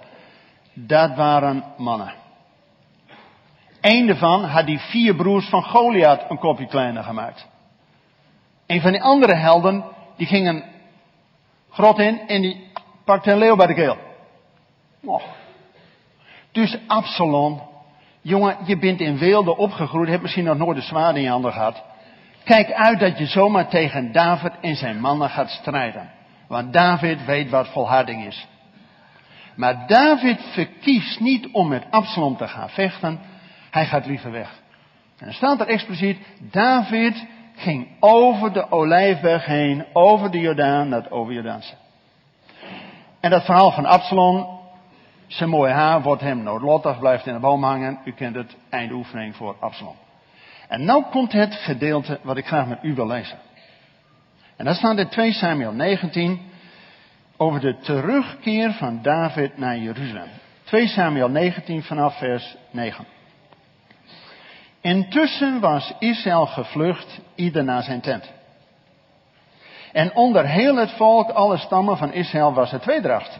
dat 0.86 1.16
waren 1.16 1.64
mannen. 1.78 2.14
Eén 3.82 4.08
daarvan 4.08 4.44
had 4.44 4.66
die 4.66 4.80
vier 4.80 5.16
broers 5.16 5.50
van 5.50 5.64
Goliath 5.64 6.30
een 6.30 6.40
kopje 6.40 6.68
kleiner 6.68 7.04
gemaakt. 7.04 7.48
Een 8.68 8.82
van 8.82 8.92
die 8.92 9.02
andere 9.02 9.36
helden, 9.36 9.84
die 10.18 10.28
ging 10.28 10.48
een 10.48 10.64
grot 11.70 12.00
in 12.00 12.28
en 12.28 12.42
die 12.42 12.72
pakte 13.06 13.32
een 13.32 13.38
leeuw 13.38 13.56
bij 13.56 13.68
de 13.68 13.74
keel. 13.74 13.98
Oh. 15.04 15.24
Dus 16.52 16.78
Absalom 16.88 17.62
Jongen, 18.22 18.58
je 18.66 18.78
bent 18.78 19.00
in 19.00 19.18
Weelde 19.18 19.58
opgegroeid, 19.58 20.10
hebt 20.10 20.22
misschien 20.22 20.44
nog 20.44 20.58
nooit 20.58 20.78
een 20.78 20.84
zwaard 20.84 21.16
in 21.16 21.22
je 21.22 21.30
handen 21.30 21.54
gehad. 21.54 21.84
Kijk 22.44 22.72
uit 22.72 23.00
dat 23.00 23.18
je 23.18 23.26
zomaar 23.26 23.68
tegen 23.68 24.12
David 24.12 24.52
en 24.62 24.76
zijn 24.76 25.00
mannen 25.00 25.30
gaat 25.30 25.50
strijden. 25.50 26.10
Want 26.48 26.74
David 26.74 27.26
weet 27.26 27.50
wat 27.50 27.68
volharding 27.68 28.26
is. 28.26 28.48
Maar 29.60 29.88
David 29.88 30.42
verkiest 30.42 31.20
niet 31.20 31.48
om 31.52 31.68
met 31.68 31.84
Absalom 31.90 32.38
te 32.38 32.48
gaan 32.48 32.70
vechten. 32.70 33.20
Hij 33.72 33.86
gaat 33.86 34.06
liever 34.06 34.32
weg. 34.32 34.62
En 35.18 35.26
dan 35.26 35.34
staat 35.34 35.60
er 35.60 35.68
expliciet, 35.68 36.18
David 36.52 37.26
ging 37.56 37.88
over 38.00 38.54
de 38.54 38.72
Olijfberg 38.72 39.46
heen, 39.46 39.86
over 39.94 40.32
de 40.32 40.40
Jordaan, 40.40 40.90
naar 40.90 41.02
het 41.02 41.12
Overjordaanse. 41.12 41.74
En 43.20 43.30
dat 43.30 43.46
verhaal 43.46 43.72
van 43.72 43.86
Absalom, 43.86 44.60
zijn 45.28 45.50
mooie 45.50 45.72
haar 45.72 46.02
wordt 46.02 46.22
hem 46.22 46.44
noodlottig, 46.44 47.00
blijft 47.00 47.26
in 47.26 47.34
de 47.34 47.40
boom 47.40 47.64
hangen. 47.64 48.00
U 48.06 48.12
kent 48.12 48.36
het, 48.36 48.56
eindoefening 48.70 49.36
voor 49.36 49.56
Absalom. 49.60 49.96
En 50.68 50.86
nu 50.86 51.04
komt 51.12 51.32
het 51.32 51.56
gedeelte 51.56 52.20
wat 52.24 52.38
ik 52.38 52.48
graag 52.48 52.68
met 52.68 52.80
u 52.82 52.96
wil 52.96 53.08
lezen. 53.08 53.38
En 54.56 54.66
dat 54.66 54.76
staat 54.76 54.98
in 54.98 55.10
2 55.10 55.32
Samuel 55.32 55.74
19 55.74 56.49
over 57.42 57.60
de 57.60 57.78
terugkeer 57.78 58.74
van 58.74 59.00
David 59.02 59.58
naar 59.58 59.78
Jeruzalem. 59.78 60.28
2 60.64 60.88
Samuel 60.88 61.30
19 61.30 61.84
vanaf 61.84 62.18
vers 62.18 62.56
9. 62.72 63.06
Intussen 64.82 65.60
was 65.60 65.94
Israël 66.00 66.46
gevlucht, 66.46 67.20
ieder 67.36 67.64
naar 67.64 67.84
zijn 67.84 68.02
tent. 68.02 68.32
En 69.92 70.16
onder 70.16 70.46
heel 70.46 70.76
het 70.76 70.92
volk, 70.92 71.30
alle 71.30 71.58
stammen 71.58 71.98
van 71.98 72.14
Israël, 72.14 72.54
was 72.54 72.72
het 72.72 72.82
tweedracht. 72.82 73.40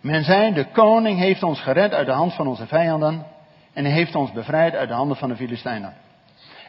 Men 0.00 0.24
zei, 0.24 0.52
de 0.52 0.64
koning 0.64 1.18
heeft 1.18 1.42
ons 1.42 1.60
gered 1.60 1.92
uit 1.92 2.06
de 2.06 2.12
hand 2.12 2.34
van 2.34 2.46
onze 2.46 2.66
vijanden 2.66 3.26
en 3.72 3.84
heeft 3.84 4.14
ons 4.14 4.32
bevrijd 4.32 4.74
uit 4.74 4.88
de 4.88 4.94
handen 4.94 5.16
van 5.16 5.28
de 5.28 5.36
Filistijnen. 5.36 5.94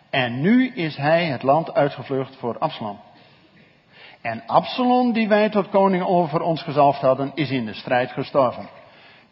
En 0.10 0.42
nu 0.42 0.68
is 0.68 0.96
hij 0.96 1.26
het 1.26 1.44
land 1.44 1.74
uitgevlucht 1.74 2.36
voor 2.36 2.58
Absalom. 2.58 3.00
En 4.22 4.44
Absalom, 4.46 5.14
die 5.14 5.28
wij 5.28 5.50
tot 5.50 5.70
koning 5.70 6.04
over 6.04 6.42
ons 6.42 6.64
gezalfd 6.64 7.02
hadden, 7.02 7.32
is 7.36 7.50
in 7.50 7.66
de 7.66 7.74
strijd 7.74 8.12
gestorven. 8.12 8.70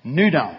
Nu 0.01 0.29
dan, 0.29 0.49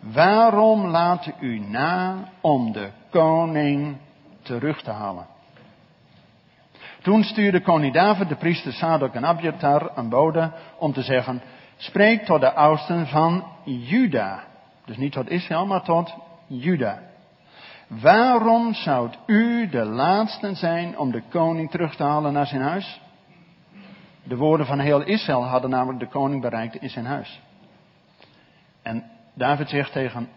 waarom 0.00 0.86
laat 0.86 1.30
u 1.40 1.58
na 1.58 2.28
om 2.40 2.72
de 2.72 2.90
koning 3.10 3.96
terug 4.42 4.82
te 4.82 4.90
halen? 4.90 5.26
Toen 7.02 7.24
stuurde 7.24 7.60
koning 7.60 7.94
David 7.94 8.28
de 8.28 8.36
priester 8.36 8.72
Sadok 8.72 9.14
en 9.14 9.24
Abiatar 9.24 9.90
een 9.94 10.08
bode 10.08 10.52
om 10.78 10.92
te 10.92 11.02
zeggen, 11.02 11.42
spreek 11.76 12.24
tot 12.24 12.40
de 12.40 12.52
oudsten 12.52 13.06
van 13.06 13.44
Juda. 13.64 14.44
Dus 14.84 14.96
niet 14.96 15.12
tot 15.12 15.30
Israël, 15.30 15.66
maar 15.66 15.82
tot 15.82 16.14
Juda. 16.46 16.98
Waarom 17.86 18.74
zou 18.74 19.10
u 19.26 19.68
de 19.68 19.84
laatste 19.84 20.54
zijn 20.54 20.98
om 20.98 21.10
de 21.10 21.22
koning 21.28 21.70
terug 21.70 21.96
te 21.96 22.02
halen 22.02 22.32
naar 22.32 22.46
zijn 22.46 22.62
huis? 22.62 23.00
De 24.22 24.36
woorden 24.36 24.66
van 24.66 24.78
heel 24.78 25.02
Israël 25.02 25.44
hadden 25.44 25.70
namelijk 25.70 26.00
de 26.00 26.08
koning 26.08 26.40
bereikt 26.40 26.76
in 26.76 26.90
zijn 26.90 27.06
huis. 27.06 27.40
En 28.82 29.04
David 29.34 29.68
zegt 29.68 29.92
tegen 29.92 30.28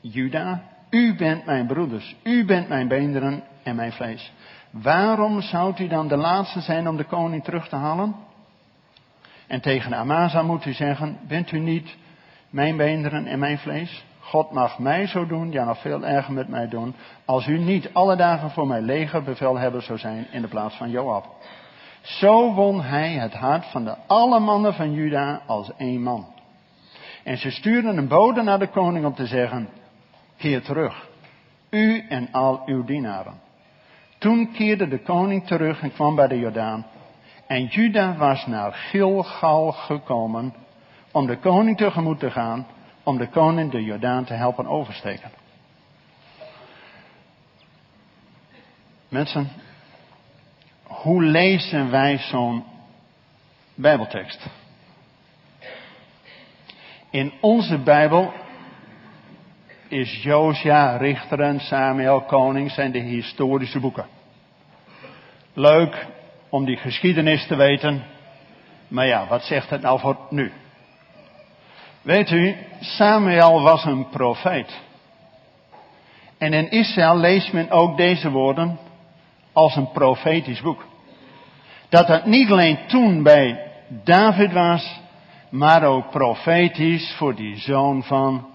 Juda, 0.00 0.62
u 0.90 1.16
bent 1.16 1.44
mijn 1.44 1.66
broeders, 1.66 2.16
u 2.22 2.44
bent 2.44 2.68
mijn 2.68 2.88
beenderen 2.88 3.42
en 3.62 3.76
mijn 3.76 3.92
vlees. 3.92 4.32
Waarom 4.70 5.40
zou 5.40 5.74
u 5.78 5.88
dan 5.88 6.08
de 6.08 6.16
laatste 6.16 6.60
zijn 6.60 6.88
om 6.88 6.96
de 6.96 7.04
koning 7.04 7.44
terug 7.44 7.68
te 7.68 7.76
halen? 7.76 8.14
En 9.46 9.60
tegen 9.60 9.94
Amasa 9.94 10.42
moet 10.42 10.64
u 10.64 10.72
zeggen, 10.72 11.18
bent 11.28 11.52
u 11.52 11.58
niet 11.58 11.96
mijn 12.50 12.76
beenderen 12.76 13.26
en 13.26 13.38
mijn 13.38 13.58
vlees? 13.58 14.04
God 14.20 14.50
mag 14.50 14.78
mij 14.78 15.06
zo 15.06 15.26
doen, 15.26 15.52
ja 15.52 15.64
nog 15.64 15.80
veel 15.80 16.06
erger 16.06 16.32
met 16.32 16.48
mij 16.48 16.68
doen, 16.68 16.94
als 17.24 17.46
u 17.46 17.58
niet 17.58 17.90
alle 17.92 18.16
dagen 18.16 18.50
voor 18.50 18.66
mijn 18.66 18.84
legerbevelhebber 18.84 19.82
zou 19.82 19.98
zijn 19.98 20.26
in 20.30 20.42
de 20.42 20.48
plaats 20.48 20.76
van 20.76 20.90
Joab. 20.90 21.26
Zo 22.00 22.54
won 22.54 22.82
hij 22.82 23.12
het 23.12 23.34
hart 23.34 23.66
van 23.66 23.84
de 23.84 23.94
alle 24.06 24.40
mannen 24.40 24.74
van 24.74 24.92
Juda 24.92 25.42
als 25.46 25.70
één 25.76 26.02
man. 26.02 26.26
En 27.24 27.38
ze 27.38 27.50
stuurden 27.50 27.96
een 27.96 28.08
bode 28.08 28.42
naar 28.42 28.58
de 28.58 28.68
koning 28.68 29.04
om 29.04 29.14
te 29.14 29.26
zeggen, 29.26 29.68
keer 30.36 30.62
terug, 30.62 31.08
u 31.70 32.06
en 32.08 32.28
al 32.32 32.62
uw 32.66 32.84
dienaren. 32.84 33.40
Toen 34.18 34.52
keerde 34.52 34.88
de 34.88 34.98
koning 34.98 35.46
terug 35.46 35.82
en 35.82 35.92
kwam 35.92 36.14
bij 36.14 36.28
de 36.28 36.38
Jordaan. 36.38 36.86
En 37.46 37.64
Juda 37.64 38.16
was 38.16 38.46
naar 38.46 38.72
Gilgal 38.72 39.72
gekomen 39.72 40.54
om 41.10 41.26
de 41.26 41.38
koning 41.38 41.76
tegemoet 41.76 42.18
te 42.18 42.30
gaan, 42.30 42.66
om 43.02 43.18
de 43.18 43.28
koning 43.28 43.70
de 43.70 43.84
Jordaan 43.84 44.24
te 44.24 44.34
helpen 44.34 44.66
oversteken. 44.66 45.30
Mensen, 49.08 49.48
hoe 51.02 51.22
lezen 51.22 51.90
wij 51.90 52.18
zo'n 52.18 52.64
Bijbeltekst? 53.74 54.46
In 57.10 57.32
onze 57.40 57.78
Bijbel 57.78 58.32
is 59.88 60.22
Josia, 60.22 60.96
Richteren, 60.96 61.60
Samuel, 61.60 62.20
Koning 62.20 62.70
zijn 62.70 62.92
de 62.92 62.98
historische 62.98 63.80
boeken. 63.80 64.06
Leuk 65.54 66.06
om 66.48 66.64
die 66.64 66.76
geschiedenis 66.76 67.46
te 67.46 67.56
weten, 67.56 68.04
maar 68.88 69.06
ja, 69.06 69.26
wat 69.26 69.42
zegt 69.42 69.70
het 69.70 69.80
nou 69.80 70.00
voor 70.00 70.16
nu? 70.30 70.52
Weet 72.02 72.30
u, 72.30 72.56
Samuel 72.80 73.62
was 73.62 73.84
een 73.84 74.08
profeet. 74.08 74.80
En 76.38 76.52
in 76.52 76.70
Israël 76.70 77.16
leest 77.16 77.52
men 77.52 77.70
ook 77.70 77.96
deze 77.96 78.30
woorden 78.30 78.78
als 79.52 79.76
een 79.76 79.90
profetisch 79.90 80.60
boek. 80.60 80.88
Dat 81.90 82.08
het 82.08 82.24
niet 82.24 82.50
alleen 82.50 82.78
toen 82.86 83.22
bij 83.22 83.70
David 84.04 84.52
was, 84.52 85.00
maar 85.48 85.82
ook 85.84 86.10
profetisch 86.10 87.14
voor 87.16 87.34
die 87.34 87.56
zoon 87.56 88.02
van 88.02 88.48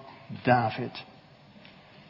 David. 0.44 1.04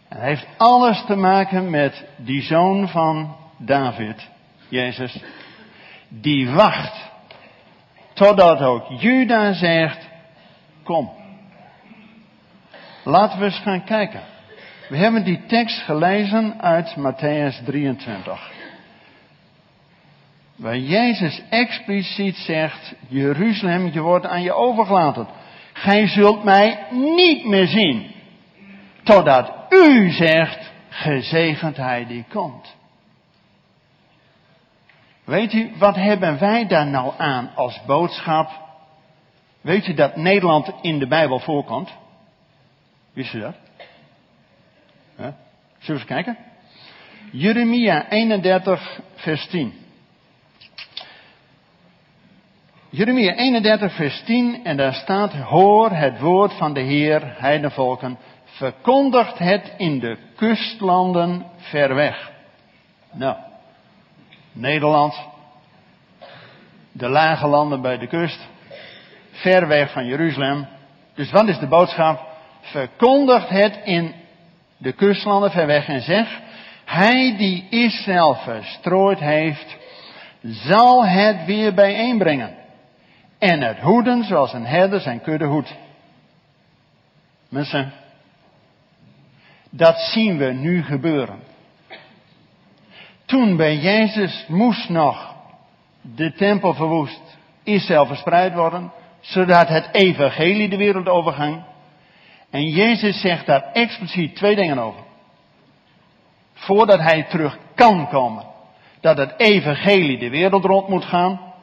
En 0.08 0.18
het 0.18 0.26
heeft 0.26 0.48
alles 0.58 1.04
te 1.06 1.16
maken 1.16 1.70
met 1.70 2.06
die 2.18 2.42
zoon 2.42 2.88
van 2.88 3.36
David, 3.58 4.30
Jezus, 4.70 5.24
die 6.10 6.50
wacht 6.50 7.14
totdat 8.14 8.62
ook 8.62 8.86
Juda 8.90 9.54
zegt, 9.54 10.10
kom. 10.84 11.12
Laten 13.04 13.40
we 13.40 13.46
eens 13.46 13.60
gaan 13.60 13.84
kijken. 13.84 14.22
We 14.90 14.98
hebben 14.98 15.24
die 15.24 15.46
tekst 15.46 15.82
gelezen 15.82 16.62
uit 16.62 16.96
Matthäus 16.98 17.64
23. 17.66 18.52
Waar 20.56 20.78
Jezus 20.78 21.42
expliciet 21.50 22.36
zegt, 22.36 22.94
Jeruzalem, 23.08 23.90
je 23.94 24.02
wordt 24.02 24.26
aan 24.26 24.42
je 24.42 24.54
overgelaten. 24.54 25.28
Gij 25.74 26.08
zult 26.08 26.44
mij 26.44 26.88
niet 26.92 27.46
meer 27.46 27.68
zien. 27.68 28.12
Totdat 29.04 29.54
u 29.70 30.10
zegt, 30.10 30.72
gezegend 30.90 31.78
hij 31.78 32.06
die 32.06 32.26
komt. 32.30 32.76
Weet 35.24 35.54
u, 35.54 35.72
wat 35.78 35.96
hebben 35.96 36.40
wij 36.40 36.68
daar 36.68 36.88
nou 36.88 37.14
aan 37.18 37.52
als 37.56 37.82
boodschap? 37.86 38.52
Weet 39.62 39.88
u 39.88 39.94
dat 39.94 40.16
Nederland 40.16 40.72
in 40.82 41.00
de 41.00 41.08
Bijbel 41.08 41.40
voorkomt? 41.40 41.94
Wist 43.14 43.34
u 43.34 43.40
dat? 43.40 43.56
Zullen 45.16 45.36
we 45.80 45.94
eens 45.94 46.06
kijken? 46.06 46.38
Jeremia 47.32 48.10
31, 48.10 49.00
vers 49.16 49.48
10. 49.48 49.85
Jeremia 52.96 53.36
31, 53.36 53.96
vers 53.96 54.22
10, 54.26 54.60
en 54.64 54.78
daar 54.78 54.94
staat, 54.94 55.34
hoor 55.34 55.92
het 55.92 56.20
woord 56.20 56.54
van 56.54 56.74
de 56.74 56.80
Heer, 56.80 57.36
heidenvolken, 57.38 58.18
verkondigt 58.44 59.38
het 59.38 59.74
in 59.78 60.00
de 60.00 60.18
kustlanden 60.36 61.46
ver 61.58 61.96
weg. 61.96 62.32
Nou, 63.12 63.36
Nederland, 64.52 65.28
de 66.92 67.10
lage 67.10 67.48
landen 67.48 67.82
bij 67.82 67.98
de 67.98 68.08
kust, 68.08 68.48
ver 69.32 69.68
weg 69.68 69.92
van 69.92 70.06
Jeruzalem. 70.06 70.68
Dus 71.16 71.32
wat 71.32 71.48
is 71.48 71.60
de 71.60 71.68
boodschap? 71.68 72.28
Verkondigt 72.62 73.50
het 73.50 73.80
in 73.84 74.14
de 74.78 74.92
kustlanden 74.92 75.52
ver 75.52 75.68
weg 75.68 75.88
en 75.88 76.02
zeg, 76.02 76.40
hij 76.86 77.36
die 77.38 77.68
Israël 77.70 78.36
verstrooid 78.36 79.20
heeft, 79.20 79.78
zal 80.42 81.06
het 81.06 81.46
weer 81.46 81.74
bijeenbrengen. 81.74 82.64
En 83.46 83.62
het 83.62 83.80
hoeden 83.80 84.24
zoals 84.24 84.54
een 84.54 84.66
herder 84.66 85.00
zijn 85.00 85.22
kudde 85.22 85.46
hoedt. 85.46 85.76
Mensen, 87.50 87.94
dat 89.70 89.98
zien 89.98 90.38
we 90.38 90.46
nu 90.46 90.84
gebeuren. 90.84 91.40
Toen 93.26 93.58
bij 93.58 93.78
Jezus 93.78 94.46
moest 94.48 94.90
nog 94.90 95.36
de 96.02 96.34
tempel 96.34 96.74
verwoest, 96.74 97.38
Israël 97.64 98.06
verspreid 98.06 98.54
worden, 98.54 98.92
zodat 99.20 99.68
het 99.68 99.90
evangelie 99.92 100.70
de 100.70 100.78
wereld 100.78 101.08
overging. 101.08 101.64
En 102.50 102.70
Jezus 102.70 103.22
zegt 103.22 103.46
daar 103.46 103.72
expliciet 103.72 104.36
twee 104.36 104.56
dingen 104.56 104.80
over. 104.80 105.04
Voordat 106.54 107.00
hij 107.00 107.24
terug 107.24 107.58
kan 107.76 108.08
komen. 108.08 108.46
dat 109.02 109.18
het 109.18 109.34
evangelie 109.38 110.18
de 110.18 110.30
wereld 110.30 110.64
rond 110.64 110.88
moet 110.88 111.06
gaan. 111.06 111.54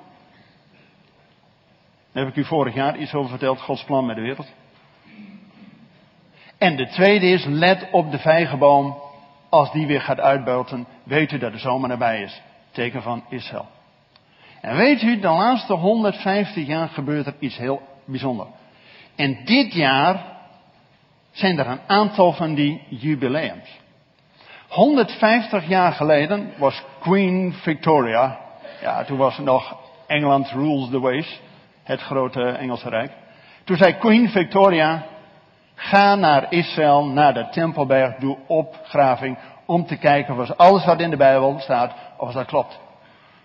Daar 2.13 2.25
heb 2.25 2.37
ik 2.37 2.45
u 2.45 2.45
vorig 2.45 2.75
jaar 2.75 2.97
iets 2.97 3.15
over 3.15 3.31
verteld, 3.31 3.61
Gods 3.61 3.85
plan 3.85 4.07
met 4.07 4.17
de 4.17 4.23
wereld. 4.23 4.53
En 6.59 6.77
de 6.77 6.89
tweede 6.89 7.27
is, 7.27 7.45
let 7.45 7.89
op 7.91 8.11
de 8.11 8.19
vijgenboom. 8.19 9.01
Als 9.49 9.73
die 9.73 9.87
weer 9.87 10.01
gaat 10.01 10.21
uitbuiten, 10.21 10.87
weet 11.03 11.33
u 11.33 11.39
dat 11.39 11.53
de 11.53 11.59
zomer 11.59 11.89
nabij 11.89 12.23
is. 12.23 12.43
Teken 12.71 13.03
van 13.03 13.25
Israël. 13.29 13.67
En 14.61 14.77
weet 14.77 15.03
u, 15.03 15.21
de 15.21 15.29
laatste 15.29 15.73
150 15.73 16.67
jaar 16.67 16.89
gebeurt 16.89 17.27
er 17.27 17.35
iets 17.39 17.57
heel 17.57 17.83
bijzonders. 18.05 18.49
En 19.17 19.45
dit 19.45 19.75
jaar 19.75 20.25
zijn 21.31 21.59
er 21.59 21.67
een 21.67 21.81
aantal 21.87 22.33
van 22.33 22.55
die 22.55 22.83
jubileums. 22.89 23.81
150 24.69 25.69
jaar 25.69 25.93
geleden 25.93 26.53
was 26.57 26.83
Queen 27.01 27.53
Victoria, 27.53 28.39
ja, 28.81 29.05
toen 29.05 29.19
was 29.19 29.37
het 29.37 29.45
nog 29.45 29.77
Engeland 30.07 30.51
rules 30.51 30.91
the 30.91 31.01
ways, 31.01 31.41
het 31.83 32.01
grote 32.01 32.43
Engelse 32.43 32.89
Rijk. 32.89 33.13
Toen 33.65 33.77
zei 33.77 33.99
Queen 33.99 34.29
Victoria, 34.29 35.07
ga 35.75 36.15
naar 36.15 36.53
Israël, 36.53 37.07
naar 37.07 37.35
de 37.35 37.49
Tempelberg, 37.49 38.17
doe 38.17 38.39
opgraving 38.47 39.39
om 39.67 39.87
te 39.87 39.97
kijken 39.97 40.39
of 40.39 40.51
alles 40.51 40.85
wat 40.85 41.01
in 41.01 41.11
de 41.11 41.17
Bijbel 41.17 41.59
staat, 41.59 41.95
of 42.17 42.33
dat 42.33 42.47
klopt. 42.47 42.81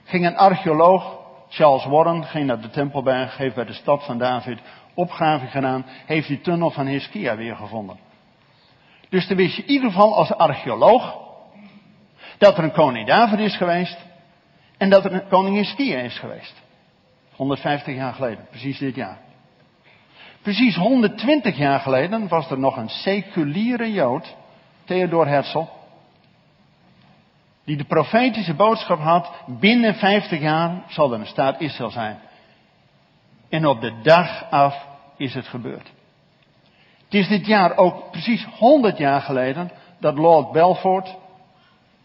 Ging 0.04 0.26
een 0.26 0.38
archeoloog, 0.38 1.18
Charles 1.50 1.86
Warren, 1.86 2.24
ging 2.24 2.46
naar 2.46 2.62
de 2.62 2.70
Tempelberg, 2.70 3.38
heeft 3.38 3.56
bij 3.56 3.66
de 3.66 3.74
stad 3.74 4.06
van 4.06 4.18
David 4.18 4.60
opgraving 4.94 5.52
gedaan, 5.52 5.86
heeft 6.06 6.28
die 6.28 6.42
tunnel 6.42 6.72
van 6.72 6.86
Hiskia 6.86 7.36
weer 7.36 7.56
gevonden. 7.56 8.00
Dus 9.10 9.28
dan 9.28 9.38
wist 9.38 9.56
je 9.56 9.62
in 9.64 9.70
ieder 9.70 9.90
geval 9.90 10.16
als 10.16 10.34
archeoloog 10.34 11.18
dat 12.38 12.58
er 12.58 12.64
een 12.64 12.72
koning 12.72 13.08
David 13.08 13.40
is 13.40 13.58
geweest 13.58 13.98
en 14.78 14.90
dat 14.90 15.06
er 15.06 15.14
een 15.14 15.28
koning 15.28 15.56
Hiskia 15.56 16.00
is 16.00 16.20
geweest. 16.20 16.62
150 17.38 17.96
jaar 17.96 18.14
geleden, 18.14 18.48
precies 18.50 18.78
dit 18.78 18.96
jaar. 18.96 19.18
Precies 20.42 20.76
120 20.76 21.58
jaar 21.58 21.80
geleden 21.80 22.28
was 22.28 22.52
er 22.52 22.60
nog 22.60 22.78
een 22.78 22.90
seculiere 22.90 23.92
Jood, 23.92 24.36
Theodor 24.86 25.28
Herzl, 25.28 25.64
die 27.64 27.78
de 27.78 27.84
profetische 27.84 28.54
boodschap 28.54 29.00
had, 29.00 29.32
binnen 29.60 29.96
50 29.96 30.40
jaar 30.40 30.84
zal 30.88 31.14
er 31.14 31.20
een 31.20 31.26
staat 31.26 31.62
Israël 31.62 31.90
zijn. 31.90 32.20
En 33.50 33.66
op 33.66 33.82
de 33.82 34.02
dag 34.02 34.50
af 34.50 34.88
is 35.18 35.34
het 35.34 35.48
gebeurd. 35.48 35.92
Het 37.04 37.14
is 37.14 37.28
dit 37.28 37.46
jaar 37.46 37.78
ook 37.78 38.12
precies 38.12 38.46
100 38.46 38.98
jaar 38.98 39.22
geleden 39.22 39.72
dat 40.00 40.18
Lord 40.18 40.52
Belfort 40.52 41.16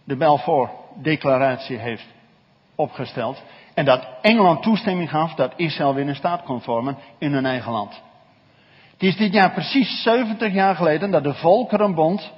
de 0.05 0.16
Balfour-declaratie 0.16 1.77
heeft 1.77 2.07
opgesteld. 2.75 3.42
En 3.75 3.85
dat 3.85 4.07
Engeland 4.21 4.63
toestemming 4.63 5.11
gaf 5.11 5.35
dat 5.35 5.53
Israël 5.57 5.95
weer 5.95 6.09
een 6.09 6.15
staat 6.15 6.43
kon 6.43 6.61
vormen 6.61 6.97
in 7.19 7.33
hun 7.33 7.47
eigen 7.47 7.73
land. 7.73 8.03
Het 8.93 9.03
is 9.03 9.17
dit 9.17 9.33
jaar 9.33 9.53
precies 9.53 10.03
70 10.03 10.53
jaar 10.53 10.77
geleden 10.77 11.11
dat 11.11 11.25
de 11.25 11.35
Volkerenbond, 11.35 12.33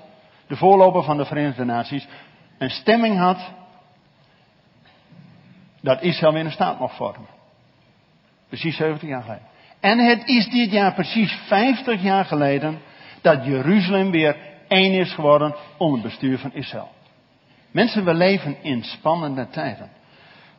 de 0.46 0.56
voorloper 0.56 1.02
van 1.02 1.16
de 1.16 1.24
Verenigde 1.24 1.64
Naties, 1.64 2.06
een 2.58 2.70
stemming 2.70 3.18
had 3.18 3.38
dat 5.80 6.02
Israël 6.02 6.32
weer 6.32 6.44
een 6.44 6.52
staat 6.52 6.78
mocht 6.78 6.96
vormen. 6.96 7.28
Precies 8.48 8.76
70 8.76 9.08
jaar 9.08 9.22
geleden. 9.22 9.46
En 9.80 9.98
het 9.98 10.28
is 10.28 10.48
dit 10.48 10.70
jaar 10.70 10.94
precies 10.94 11.32
50 11.32 12.02
jaar 12.02 12.24
geleden 12.24 12.78
dat 13.20 13.44
Jeruzalem 13.44 14.10
weer 14.10 14.36
één 14.68 14.92
is 14.92 15.12
geworden 15.12 15.54
onder 15.76 16.00
bestuur 16.00 16.38
van 16.38 16.52
Israël. 16.52 16.88
Mensen, 17.70 18.04
we 18.04 18.14
leven 18.14 18.56
in 18.62 18.82
spannende 18.82 19.48
tijden. 19.48 19.90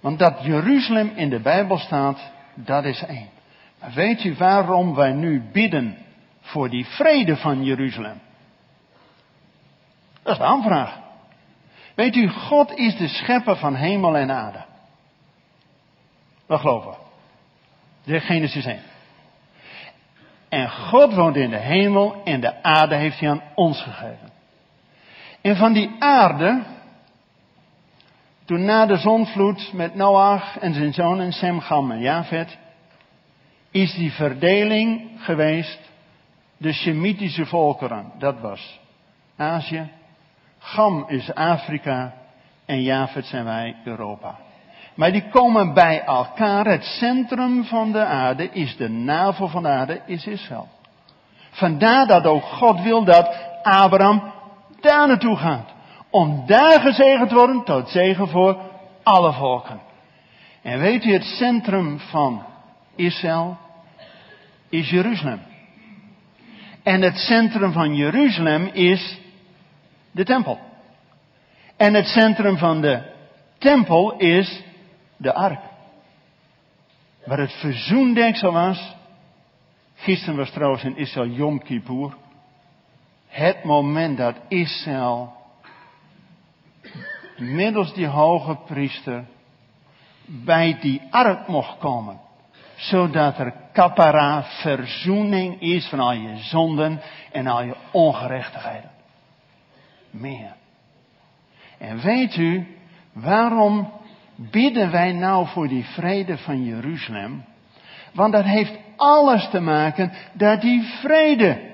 Want 0.05 0.19
dat 0.19 0.43
Jeruzalem 0.43 1.11
in 1.15 1.29
de 1.29 1.39
Bijbel 1.39 1.77
staat, 1.77 2.31
dat 2.53 2.85
is 2.85 3.01
één. 3.01 3.29
Maar 3.79 3.91
weet 3.91 4.23
u 4.23 4.35
waarom 4.35 4.95
wij 4.95 5.11
nu 5.11 5.43
bidden 5.51 5.97
voor 6.41 6.69
die 6.69 6.85
vrede 6.85 7.37
van 7.37 7.63
Jeruzalem? 7.63 8.21
Dat 10.23 10.31
is 10.31 10.37
de 10.37 10.43
aanvraag. 10.43 10.99
Weet 11.95 12.15
u, 12.15 12.29
God 12.29 12.77
is 12.77 12.97
de 12.97 13.07
schepper 13.07 13.57
van 13.57 13.75
hemel 13.75 14.17
en 14.17 14.31
aarde. 14.31 14.65
Dat 16.47 16.59
geloven 16.59 16.91
we. 16.91 16.97
De 18.11 18.19
Genesis 18.19 18.65
1. 18.65 18.79
En 20.49 20.69
God 20.69 21.13
woont 21.13 21.35
in 21.35 21.49
de 21.49 21.57
hemel 21.57 22.21
en 22.23 22.41
de 22.41 22.63
aarde 22.63 22.95
heeft 22.95 23.19
hij 23.19 23.29
aan 23.29 23.43
ons 23.55 23.81
gegeven. 23.81 24.31
En 25.41 25.55
van 25.55 25.73
die 25.73 25.95
aarde, 25.99 26.63
toen 28.45 28.65
na 28.65 28.85
de 28.85 28.97
zonvloed 28.97 29.73
met 29.73 29.95
Noach 29.95 30.57
en 30.57 30.73
zijn 30.73 30.93
zonen 30.93 31.31
Sem, 31.31 31.59
Gam 31.59 31.91
en 31.91 31.99
Javet, 31.99 32.57
is 33.71 33.93
die 33.93 34.11
verdeling 34.11 35.11
geweest, 35.17 35.79
de 36.57 36.73
Semitische 36.73 37.45
volkeren, 37.45 38.11
dat 38.17 38.39
was 38.39 38.79
Azië, 39.35 39.89
Gam 40.59 41.05
is 41.07 41.33
Afrika 41.33 42.13
en 42.65 42.81
Javet 42.81 43.25
zijn 43.25 43.45
wij 43.45 43.75
Europa. 43.83 44.35
Maar 44.95 45.11
die 45.11 45.29
komen 45.29 45.73
bij 45.73 46.03
elkaar. 46.03 46.65
Het 46.65 46.83
centrum 46.83 47.63
van 47.63 47.91
de 47.91 48.05
aarde 48.05 48.49
is 48.49 48.77
de 48.77 48.89
navel 48.89 49.47
van 49.47 49.63
de 49.63 49.69
aarde, 49.69 50.01
is 50.05 50.25
Israël. 50.25 50.67
Vandaar 51.51 52.07
dat 52.07 52.25
ook 52.25 52.43
God 52.43 52.81
wil 52.81 53.03
dat 53.03 53.29
Abraham 53.63 54.33
daar 54.79 55.07
naartoe 55.07 55.35
gaat. 55.35 55.73
Om 56.15 56.43
daar 56.45 56.79
gezegend 56.79 57.29
te 57.29 57.35
worden 57.35 57.63
tot 57.63 57.89
zegen 57.89 58.27
voor 58.27 58.57
alle 59.03 59.33
volken. 59.33 59.81
En 60.61 60.79
weet 60.79 61.05
u, 61.05 61.13
het 61.13 61.23
centrum 61.23 61.99
van 61.99 62.43
Israël 62.95 63.57
is 64.69 64.89
Jeruzalem. 64.89 65.41
En 66.83 67.01
het 67.01 67.17
centrum 67.17 67.71
van 67.71 67.95
Jeruzalem 67.95 68.65
is 68.65 69.19
de 70.11 70.23
tempel. 70.23 70.59
En 71.77 71.93
het 71.93 72.05
centrum 72.05 72.57
van 72.57 72.81
de 72.81 73.11
tempel 73.57 74.17
is 74.17 74.63
de 75.17 75.33
ark. 75.33 75.61
Waar 77.25 77.39
het 77.39 77.53
verzoendeksel 77.53 78.51
was. 78.51 78.95
Gisteren 79.95 80.35
was 80.35 80.51
trouwens 80.51 80.83
in 80.83 80.97
Israël 80.97 81.29
Yom 81.29 81.63
Kippur. 81.63 82.13
Het 83.27 83.63
moment 83.63 84.17
dat 84.17 84.35
Israël 84.47 85.43
middels 87.37 87.93
die 87.93 88.07
hoge 88.07 88.55
priester 88.65 89.25
bij 90.25 90.77
die 90.81 91.01
ark 91.09 91.47
mocht 91.47 91.77
komen. 91.77 92.19
Zodat 92.75 93.37
er 93.37 93.53
kapara 93.73 94.43
verzoening 94.43 95.61
is 95.61 95.87
van 95.87 95.99
al 95.99 96.11
je 96.11 96.37
zonden 96.37 97.01
en 97.31 97.47
al 97.47 97.63
je 97.63 97.75
ongerechtigheden. 97.91 98.89
Meer. 100.11 100.53
En 101.77 102.01
weet 102.01 102.35
u 102.37 102.77
waarom 103.13 103.91
bidden 104.35 104.91
wij 104.91 105.11
nou 105.11 105.47
voor 105.47 105.67
die 105.67 105.85
vrede 105.85 106.37
van 106.37 106.63
Jeruzalem? 106.63 107.45
Want 108.13 108.33
dat 108.33 108.43
heeft 108.43 108.73
alles 108.95 109.49
te 109.49 109.59
maken 109.59 110.11
dat 110.33 110.61
die 110.61 110.83
vrede 110.83 111.73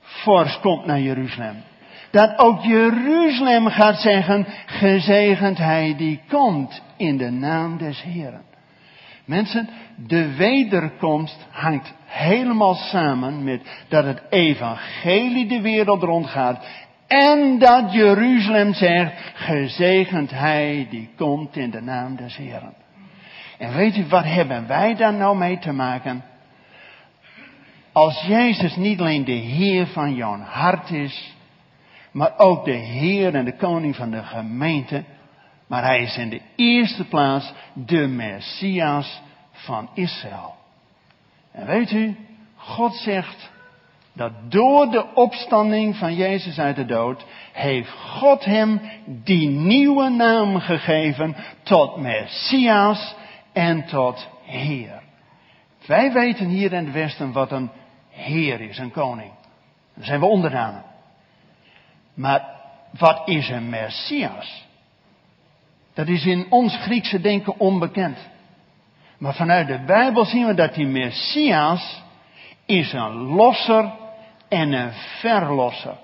fors 0.00 0.60
komt 0.60 0.86
naar 0.86 1.00
Jeruzalem. 1.00 1.62
Dat 2.10 2.38
ook 2.38 2.62
Jeruzalem 2.62 3.66
gaat 3.66 4.00
zeggen, 4.00 4.46
gezegend 4.66 5.58
hij 5.58 5.94
die 5.96 6.20
komt 6.28 6.82
in 6.96 7.16
de 7.16 7.30
naam 7.30 7.78
des 7.78 8.02
Heren. 8.02 8.42
Mensen, 9.24 9.68
de 9.96 10.34
wederkomst 10.34 11.46
hangt 11.50 11.92
helemaal 12.04 12.74
samen 12.74 13.44
met 13.44 13.60
dat 13.88 14.04
het 14.04 14.22
evangelie 14.30 15.46
de 15.46 15.60
wereld 15.60 16.02
rondgaat 16.02 16.66
en 17.06 17.58
dat 17.58 17.92
Jeruzalem 17.92 18.74
zegt, 18.74 19.12
gezegend 19.34 20.30
hij 20.30 20.86
die 20.90 21.10
komt 21.16 21.56
in 21.56 21.70
de 21.70 21.80
naam 21.80 22.16
des 22.16 22.36
Heren. 22.36 22.74
En 23.58 23.74
weet 23.74 23.96
u, 23.96 24.06
wat 24.08 24.24
hebben 24.24 24.66
wij 24.66 24.94
daar 24.94 25.14
nou 25.14 25.36
mee 25.36 25.58
te 25.58 25.72
maken? 25.72 26.24
Als 27.92 28.24
Jezus 28.26 28.76
niet 28.76 29.00
alleen 29.00 29.24
de 29.24 29.32
Heer 29.32 29.86
van 29.86 30.14
jouw 30.14 30.38
hart 30.38 30.90
is, 30.90 31.34
maar 32.10 32.38
ook 32.38 32.64
de 32.64 32.70
Heer 32.70 33.34
en 33.34 33.44
de 33.44 33.56
Koning 33.56 33.96
van 33.96 34.10
de 34.10 34.22
gemeente, 34.22 35.04
maar 35.66 35.84
hij 35.84 36.02
is 36.02 36.16
in 36.16 36.28
de 36.28 36.40
eerste 36.56 37.04
plaats 37.04 37.52
de 37.72 38.06
Messias 38.06 39.20
van 39.52 39.88
Israël. 39.94 40.54
En 41.52 41.66
weet 41.66 41.90
u, 41.90 42.16
God 42.56 42.94
zegt, 42.94 43.50
dat 44.12 44.32
door 44.48 44.90
de 44.90 45.14
opstanding 45.14 45.96
van 45.96 46.14
Jezus 46.14 46.58
uit 46.58 46.76
de 46.76 46.84
dood 46.84 47.24
heeft 47.52 47.90
God 47.90 48.44
hem 48.44 48.80
die 49.06 49.48
nieuwe 49.48 50.08
naam 50.08 50.60
gegeven 50.60 51.36
tot 51.62 51.96
Messias 51.96 53.14
en 53.52 53.86
tot 53.86 54.28
Heer. 54.42 55.02
Wij 55.86 56.12
weten 56.12 56.46
hier 56.46 56.72
in 56.72 56.84
het 56.84 56.94
Westen 56.94 57.32
wat 57.32 57.52
een 57.52 57.70
Heer 58.08 58.60
is, 58.60 58.78
een 58.78 58.90
koning. 58.90 59.32
Daar 59.94 60.04
zijn 60.04 60.20
we 60.20 60.26
onderdanen. 60.26 60.89
Maar 62.14 62.44
wat 62.98 63.22
is 63.24 63.48
een 63.48 63.68
Messias? 63.68 64.68
Dat 65.94 66.08
is 66.08 66.26
in 66.26 66.46
ons 66.50 66.76
Griekse 66.76 67.20
denken 67.20 67.58
onbekend. 67.58 68.18
Maar 69.18 69.34
vanuit 69.34 69.66
de 69.66 69.84
Bijbel 69.86 70.24
zien 70.24 70.46
we 70.46 70.54
dat 70.54 70.74
die 70.74 70.86
Messias 70.86 72.02
is 72.66 72.92
een 72.92 73.12
losser 73.12 73.92
en 74.48 74.72
een 74.72 74.92
verlosser. 74.92 75.96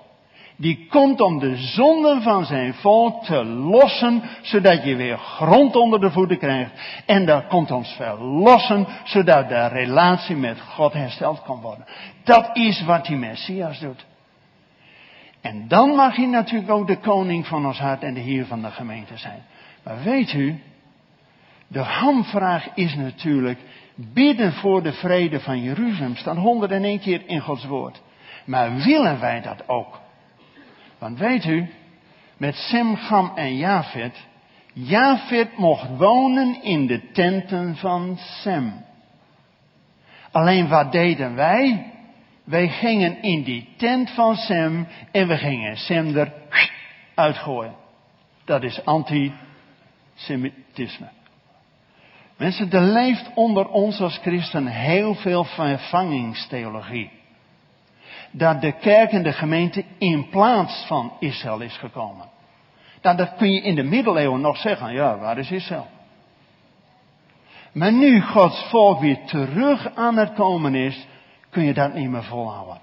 Die 0.55 0.87
komt 0.89 1.21
om 1.21 1.39
de 1.39 1.55
zonden 1.55 2.21
van 2.21 2.45
zijn 2.45 2.73
volk 2.73 3.23
te 3.23 3.45
lossen, 3.45 4.23
zodat 4.41 4.83
je 4.83 4.95
weer 4.95 5.17
grond 5.17 5.75
onder 5.75 5.99
de 5.99 6.11
voeten 6.11 6.37
krijgt. 6.37 6.71
En 7.05 7.25
dat 7.25 7.47
komt 7.47 7.71
ons 7.71 7.89
verlossen, 7.89 8.87
zodat 9.03 9.49
de 9.49 9.67
relatie 9.67 10.35
met 10.35 10.61
God 10.61 10.93
hersteld 10.93 11.41
kan 11.41 11.61
worden. 11.61 11.85
Dat 12.23 12.49
is 12.53 12.83
wat 12.83 13.05
die 13.05 13.17
Messias 13.17 13.79
doet. 13.79 14.05
En 15.47 15.67
dan 15.67 15.89
mag 15.95 16.15
hij 16.15 16.25
natuurlijk 16.25 16.71
ook 16.71 16.87
de 16.87 16.97
koning 16.97 17.47
van 17.47 17.65
ons 17.65 17.79
hart 17.79 18.03
en 18.03 18.13
de 18.13 18.19
heer 18.19 18.45
van 18.45 18.61
de 18.61 18.71
gemeente 18.71 19.17
zijn. 19.17 19.43
Maar 19.83 20.03
weet 20.03 20.33
u, 20.33 20.61
de 21.67 21.79
hamvraag 21.79 22.67
is 22.75 22.95
natuurlijk 22.95 23.59
bidden 23.95 24.53
voor 24.53 24.83
de 24.83 24.93
vrede 24.93 25.39
van 25.39 25.61
Jeruzalem. 25.61 26.15
Staat 26.15 26.37
101 26.37 26.99
keer 26.99 27.21
in 27.25 27.39
Gods 27.39 27.65
woord. 27.65 28.01
Maar 28.45 28.75
willen 28.75 29.19
wij 29.19 29.41
dat 29.41 29.69
ook? 29.69 29.99
Want 30.97 31.19
weet 31.19 31.45
u, 31.45 31.69
met 32.37 32.55
Sem, 32.55 32.95
Gam 32.95 33.31
en 33.35 33.57
Jafet, 33.57 34.27
Jafet 34.73 35.57
mocht 35.57 35.97
wonen 35.97 36.63
in 36.63 36.87
de 36.87 37.11
tenten 37.11 37.75
van 37.75 38.17
Sem. 38.17 38.73
Alleen 40.31 40.67
wat 40.67 40.91
deden 40.91 41.35
wij? 41.35 41.91
Wij 42.47 42.69
gingen 42.69 43.21
in 43.21 43.43
die 43.43 43.69
tent 43.77 44.09
van 44.09 44.35
Sem 44.35 44.87
en 45.11 45.27
we 45.27 45.37
gingen 45.37 45.77
Sem 45.77 46.15
er 46.15 46.33
uitgooien. 47.15 47.75
Dat 48.45 48.63
is 48.63 48.85
antisemitisme. 48.85 51.09
Mensen, 52.37 52.71
er 52.71 52.81
leeft 52.81 53.31
onder 53.35 53.67
ons 53.67 53.99
als 53.99 54.17
christen 54.17 54.67
heel 54.67 55.15
veel 55.15 55.43
vervangingstheologie. 55.43 57.11
Dat 58.31 58.61
de 58.61 58.71
kerk 58.71 59.11
en 59.11 59.23
de 59.23 59.33
gemeente 59.33 59.85
in 59.97 60.29
plaats 60.29 60.85
van 60.85 61.13
Israël 61.19 61.59
is 61.59 61.77
gekomen. 61.77 62.25
Nou, 63.01 63.17
dat 63.17 63.35
kun 63.37 63.51
je 63.51 63.61
in 63.61 63.75
de 63.75 63.83
middeleeuwen 63.83 64.41
nog 64.41 64.57
zeggen. 64.57 64.93
Ja, 64.93 65.17
waar 65.17 65.37
is 65.37 65.51
Israël? 65.51 65.87
Maar 67.71 67.93
nu 67.93 68.21
Gods 68.21 68.63
volk 68.69 68.99
weer 68.99 69.19
terug 69.25 69.95
aan 69.95 70.17
het 70.17 70.33
komen 70.33 70.75
is, 70.75 71.07
kun 71.57 71.65
je 71.65 71.73
dat 71.73 71.93
niet 71.93 72.09
meer 72.09 72.23
volhouden. 72.23 72.77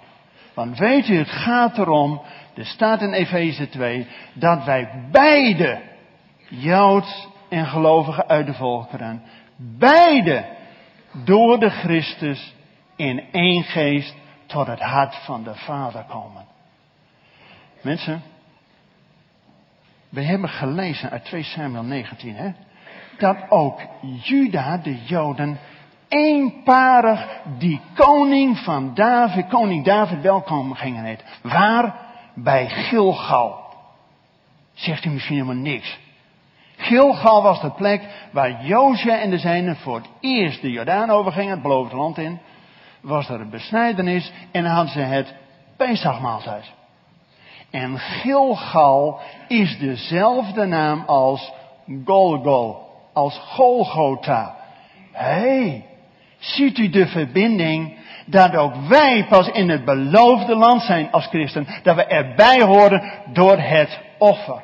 Want 0.55 0.79
weet 0.79 1.09
u, 1.09 1.17
het 1.17 1.29
gaat 1.29 1.79
erom, 1.79 2.23
er 2.55 2.67
staat 2.67 3.01
in 3.01 3.13
Efeze 3.13 3.69
2, 3.69 4.07
dat 4.33 4.65
wij 4.65 5.09
beide, 5.11 5.81
Joods 6.49 7.29
en 7.49 7.67
gelovigen 7.67 8.29
uit 8.29 8.47
de 8.47 8.55
volkeren, 8.55 9.23
beide 9.57 10.45
door 11.25 11.61
de 11.61 11.71
Christus 11.71 12.55
in 12.97 13.25
één 13.33 13.63
geest 13.63 14.15
tot 14.47 14.67
het 14.67 14.81
hart 14.81 15.15
van 15.15 15.45
de 15.45 15.55
Vader 15.55 16.05
komen. 16.05 16.45
Mensen, 17.83 18.23
we 20.09 20.23
hebben 20.23 20.49
gelezen 20.49 21.11
uit 21.11 21.25
2 21.25 21.43
Samuel 21.43 21.85
19, 21.85 22.35
hè, 22.35 22.53
dat 23.19 23.37
ook 23.49 23.81
Juda, 24.23 24.77
de 24.77 25.05
Joden, 25.05 25.59
eenparig 26.09 27.27
die 27.59 27.81
koning 27.95 28.59
van 28.59 28.95
David, 28.95 29.49
koning 29.49 29.85
David 29.85 30.21
welkom 30.21 30.75
gingen 30.75 31.05
heet. 31.05 31.25
Waar? 31.43 31.95
Bij 32.35 32.69
Gilgal. 32.69 33.63
Zegt 34.73 35.05
u 35.05 35.11
misschien 35.11 35.37
helemaal 35.37 35.63
niks. 35.63 35.99
Gilgal 36.77 37.43
was 37.43 37.61
de 37.61 37.71
plek 37.71 38.29
waar 38.33 38.65
Jozja 38.65 39.19
en 39.19 39.31
de 39.31 39.39
zijnen 39.39 39.77
voor 39.77 39.97
het 39.97 40.09
eerst 40.21 40.61
de 40.61 40.71
Jordaan 40.71 41.11
overgingen, 41.11 41.51
het 41.51 41.63
beloofde 41.63 41.97
land 41.97 42.19
in. 42.19 42.41
Was 43.01 43.29
er 43.29 43.41
een 43.41 43.51
besnijdenis 43.51 44.33
en 44.53 44.65
hadden 44.65 44.93
ze 44.93 45.01
het 45.01 45.35
Pesachmaaltijd. 45.77 46.73
En 47.71 47.99
Gilgal 47.99 49.21
is 49.49 49.79
dezelfde 49.79 50.65
naam 50.67 51.03
als 51.07 51.53
Golgol, 52.05 52.77
als 53.13 53.39
Golgotha. 53.39 54.57
Hé, 55.13 55.25
hey, 55.25 55.85
ziet 56.45 56.79
u 56.79 56.89
de 56.89 57.07
verbinding 57.07 57.97
dat 58.27 58.57
ook 58.57 58.75
wij 58.89 59.27
pas 59.29 59.49
in 59.49 59.69
het 59.69 59.85
beloofde 59.85 60.57
land 60.57 60.83
zijn 60.83 61.11
als 61.11 61.27
christen, 61.27 61.67
dat 61.83 61.97
we 61.97 62.05
erbij 62.05 62.63
horen 62.63 63.03
door 63.33 63.59
het 63.59 64.01
offer. 64.19 64.63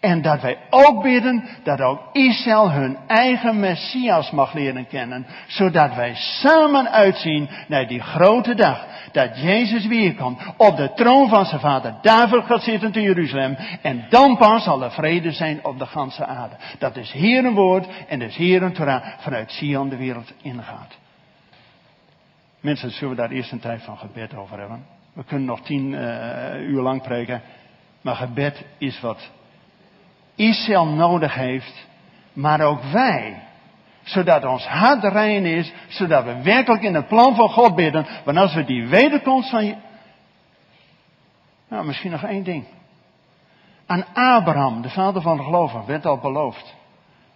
En 0.00 0.22
dat 0.22 0.40
wij 0.40 0.58
ook 0.70 1.02
bidden 1.02 1.44
dat 1.62 1.80
ook 1.80 2.00
Israël 2.12 2.70
hun 2.70 2.96
eigen 3.06 3.60
Messias 3.60 4.30
mag 4.30 4.52
leren 4.52 4.86
kennen. 4.86 5.26
Zodat 5.46 5.94
wij 5.94 6.14
samen 6.14 6.90
uitzien 6.90 7.48
naar 7.68 7.86
die 7.86 8.00
grote 8.00 8.54
dag. 8.54 8.86
Dat 9.12 9.40
Jezus 9.40 9.86
weerkomt. 9.86 10.40
Op 10.56 10.76
de 10.76 10.92
troon 10.94 11.28
van 11.28 11.44
zijn 11.44 11.60
vader 11.60 11.94
David 12.02 12.44
gaat 12.44 12.62
zitten 12.62 12.92
te 12.92 13.00
Jeruzalem. 13.00 13.56
En 13.82 14.06
dan 14.08 14.36
pas 14.36 14.64
zal 14.64 14.82
er 14.82 14.90
vrede 14.90 15.32
zijn 15.32 15.64
op 15.64 15.78
de 15.78 15.86
ganse 15.86 16.26
aarde. 16.26 16.56
Dat 16.78 16.96
is 16.96 17.12
hier 17.12 17.44
een 17.44 17.54
woord 17.54 17.86
en 18.08 18.22
is 18.22 18.36
hier 18.36 18.62
een 18.62 18.72
Torah 18.72 19.04
vanuit 19.18 19.50
Sion 19.50 19.88
de 19.88 19.96
wereld 19.96 20.32
ingaat. 20.42 20.96
Mensen, 22.60 22.90
zullen 22.90 23.14
we 23.14 23.20
daar 23.20 23.30
eerst 23.30 23.52
een 23.52 23.60
tijd 23.60 23.82
van 23.82 23.98
gebed 23.98 24.34
over 24.36 24.58
hebben? 24.58 24.86
We 25.12 25.24
kunnen 25.24 25.46
nog 25.46 25.60
tien 25.60 25.92
uh, 25.92 26.60
uur 26.60 26.82
lang 26.82 27.02
preken. 27.02 27.42
Maar 28.00 28.14
gebed 28.14 28.64
is 28.78 29.00
wat 29.00 29.30
Israël 30.36 30.86
nodig 30.86 31.34
heeft, 31.34 31.86
maar 32.32 32.60
ook 32.60 32.82
wij. 32.82 33.42
Zodat 34.02 34.44
ons 34.44 34.66
hart 34.66 35.04
rein 35.04 35.44
is, 35.44 35.72
zodat 35.88 36.24
we 36.24 36.42
werkelijk 36.42 36.82
in 36.82 36.94
het 36.94 37.08
plan 37.08 37.34
van 37.34 37.48
God 37.48 37.74
bidden. 37.74 38.06
Want 38.24 38.38
als 38.38 38.54
we 38.54 38.64
die 38.64 38.86
wederkomst 38.86 39.50
van 39.50 39.64
je. 39.64 39.76
Nou, 41.68 41.86
misschien 41.86 42.10
nog 42.10 42.22
één 42.22 42.44
ding. 42.44 42.64
Aan 43.86 44.04
Abraham, 44.14 44.82
de 44.82 44.90
vader 44.90 45.22
van 45.22 45.36
de 45.36 45.42
gelovigen, 45.42 45.86
werd 45.86 46.06
al 46.06 46.18
beloofd. 46.18 46.74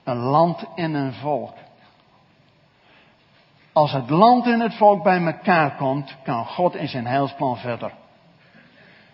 Een 0.05 0.17
land 0.17 0.65
en 0.75 0.95
een 0.95 1.13
volk. 1.13 1.55
Als 3.73 3.93
het 3.93 4.11
land 4.11 4.47
en 4.47 4.61
het 4.61 4.75
volk 4.75 5.03
bij 5.03 5.25
elkaar 5.25 5.77
komt, 5.77 6.17
kan 6.23 6.47
God 6.47 6.75
in 6.75 6.89
zijn 6.89 7.07
heilsplan 7.07 7.57
verder. 7.57 7.93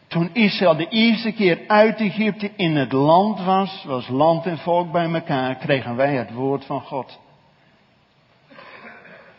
Toen 0.06 0.30
Israël 0.32 0.76
de 0.76 0.88
eerste 0.88 1.32
keer 1.32 1.60
uit 1.66 2.00
Egypte 2.00 2.50
in 2.56 2.76
het 2.76 2.92
land 2.92 3.44
was, 3.44 3.84
was 3.86 4.08
land 4.08 4.46
en 4.46 4.58
volk 4.58 4.92
bij 4.92 5.12
elkaar, 5.12 5.54
kregen 5.54 5.96
wij 5.96 6.14
het 6.14 6.32
woord 6.32 6.64
van 6.64 6.80
God. 6.80 7.18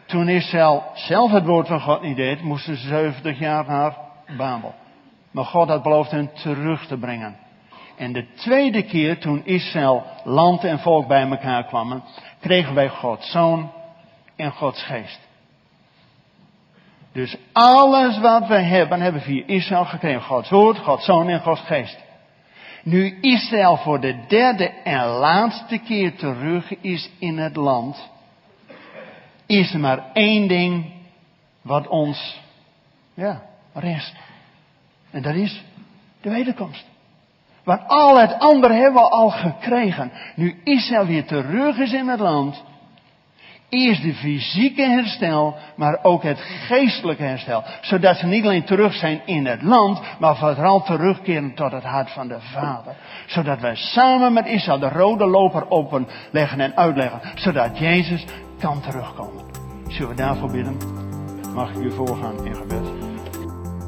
Toen 0.05 0.29
Israël 0.29 0.83
zelf 0.93 1.31
het 1.31 1.45
woord 1.45 1.67
van 1.67 1.81
God 1.81 2.01
niet 2.01 2.15
deed, 2.15 2.41
moesten 2.41 2.77
ze 2.77 2.87
70 2.87 3.39
jaar 3.39 3.65
naar 3.67 3.97
Babel. 4.37 4.75
Maar 5.31 5.45
God 5.45 5.67
had 5.67 5.83
beloofd 5.83 6.11
hen 6.11 6.33
terug 6.33 6.87
te 6.87 6.97
brengen. 6.97 7.37
En 7.97 8.13
de 8.13 8.33
tweede 8.33 8.83
keer 8.83 9.19
toen 9.19 9.45
Israël, 9.45 10.03
land 10.23 10.63
en 10.63 10.79
volk 10.79 11.07
bij 11.07 11.29
elkaar 11.29 11.65
kwamen, 11.65 12.03
kregen 12.39 12.73
wij 12.73 12.89
Gods 12.89 13.31
zoon 13.31 13.71
en 14.35 14.51
Gods 14.51 14.83
geest. 14.83 15.26
Dus 17.17 17.37
alles 17.53 18.19
wat 18.19 18.47
we 18.47 18.59
hebben, 18.59 19.01
hebben 19.01 19.21
we 19.21 19.27
via 19.27 19.43
Israël 19.45 19.85
gekregen. 19.85 20.21
Gods 20.21 20.49
woord, 20.49 20.77
Gods 20.77 21.05
zoon 21.05 21.29
en 21.29 21.41
Gods 21.41 21.61
geest. 21.61 21.97
Nu 22.83 23.17
Israël 23.21 23.77
voor 23.77 23.99
de 23.99 24.25
derde 24.27 24.69
en 24.69 25.05
laatste 25.05 25.77
keer 25.77 26.15
terug 26.15 26.81
is 26.81 27.09
in 27.19 27.37
het 27.37 27.55
land, 27.55 28.09
is 29.45 29.73
er 29.73 29.79
maar 29.79 30.11
één 30.13 30.47
ding 30.47 30.85
wat 31.61 31.87
ons, 31.87 32.41
ja, 33.13 33.41
rest. 33.73 34.15
En 35.11 35.21
dat 35.21 35.35
is 35.35 35.63
de 36.21 36.29
wederkomst. 36.29 36.85
Want 37.63 37.81
al 37.87 38.19
het 38.19 38.39
andere 38.39 38.73
hebben 38.73 39.01
we 39.01 39.09
al 39.09 39.29
gekregen. 39.29 40.11
Nu 40.35 40.61
Israël 40.63 41.05
weer 41.05 41.25
terug 41.25 41.77
is 41.77 41.93
in 41.93 42.07
het 42.07 42.19
land, 42.19 42.63
Eerst 43.69 44.01
de 44.01 44.13
fysieke 44.13 44.81
herstel, 44.81 45.55
maar 45.75 45.99
ook 46.01 46.23
het 46.23 46.39
geestelijke 46.39 47.23
herstel. 47.23 47.63
Zodat 47.81 48.17
ze 48.17 48.25
niet 48.25 48.43
alleen 48.43 48.65
terug 48.65 48.93
zijn 48.93 49.21
in 49.25 49.45
het 49.45 49.61
land, 49.61 49.99
maar 50.19 50.35
vooral 50.35 50.83
terugkeren 50.83 51.53
tot 51.55 51.71
het 51.71 51.83
hart 51.83 52.11
van 52.11 52.27
de 52.27 52.37
Vader. 52.39 52.95
Zodat 53.25 53.59
wij 53.59 53.75
samen 53.75 54.33
met 54.33 54.45
Israël 54.45 54.79
de 54.79 54.89
rode 54.89 55.25
loper 55.25 55.69
openleggen 55.69 56.59
en 56.59 56.75
uitleggen. 56.77 57.21
Zodat 57.35 57.77
Jezus 57.77 58.25
kan 58.59 58.81
terugkomen. 58.81 59.43
Zullen 59.87 60.09
we 60.09 60.15
daarvoor 60.15 60.51
bidden? 60.51 60.77
Mag 61.53 61.69
ik 61.69 61.77
u 61.77 61.91
voorgaan 61.91 62.45
in 62.45 62.55
gebed? 62.55 62.91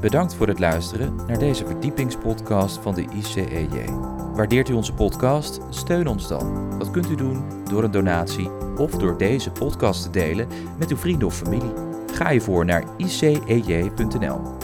Bedankt 0.02 0.36
voor 0.36 0.48
het 0.48 0.60
luisteren 0.60 1.15
naar 1.28 1.39
deze 1.39 1.65
verdiepingspodcast 1.65 2.82
van 2.82 2.96
de 2.96 3.08
ICEJ. 3.15 3.86
Waardeert 4.34 4.70
u 4.70 4.74
onze 4.74 4.94
podcast? 4.94 5.62
Steun 5.70 6.08
ons 6.08 6.28
dan. 6.28 6.76
Dat 6.80 6.92
kunt 6.92 7.10
u 7.10 7.15
doen 7.15 7.63
door 7.70 7.84
een 7.84 7.92
donatie 7.92 8.59
of 8.80 8.92
door 8.92 9.18
deze 9.18 9.52
podcast 9.52 10.04
te 10.04 10.10
delen 10.10 10.48
met 10.78 10.89
uw 10.89 10.98
vrienden 10.98 11.28
of 11.28 11.36
familie. 11.36 11.74
Ga 12.13 12.30
je 12.30 12.42
voor 12.42 12.65
naar 12.65 12.84
icej.nl. 12.98 14.59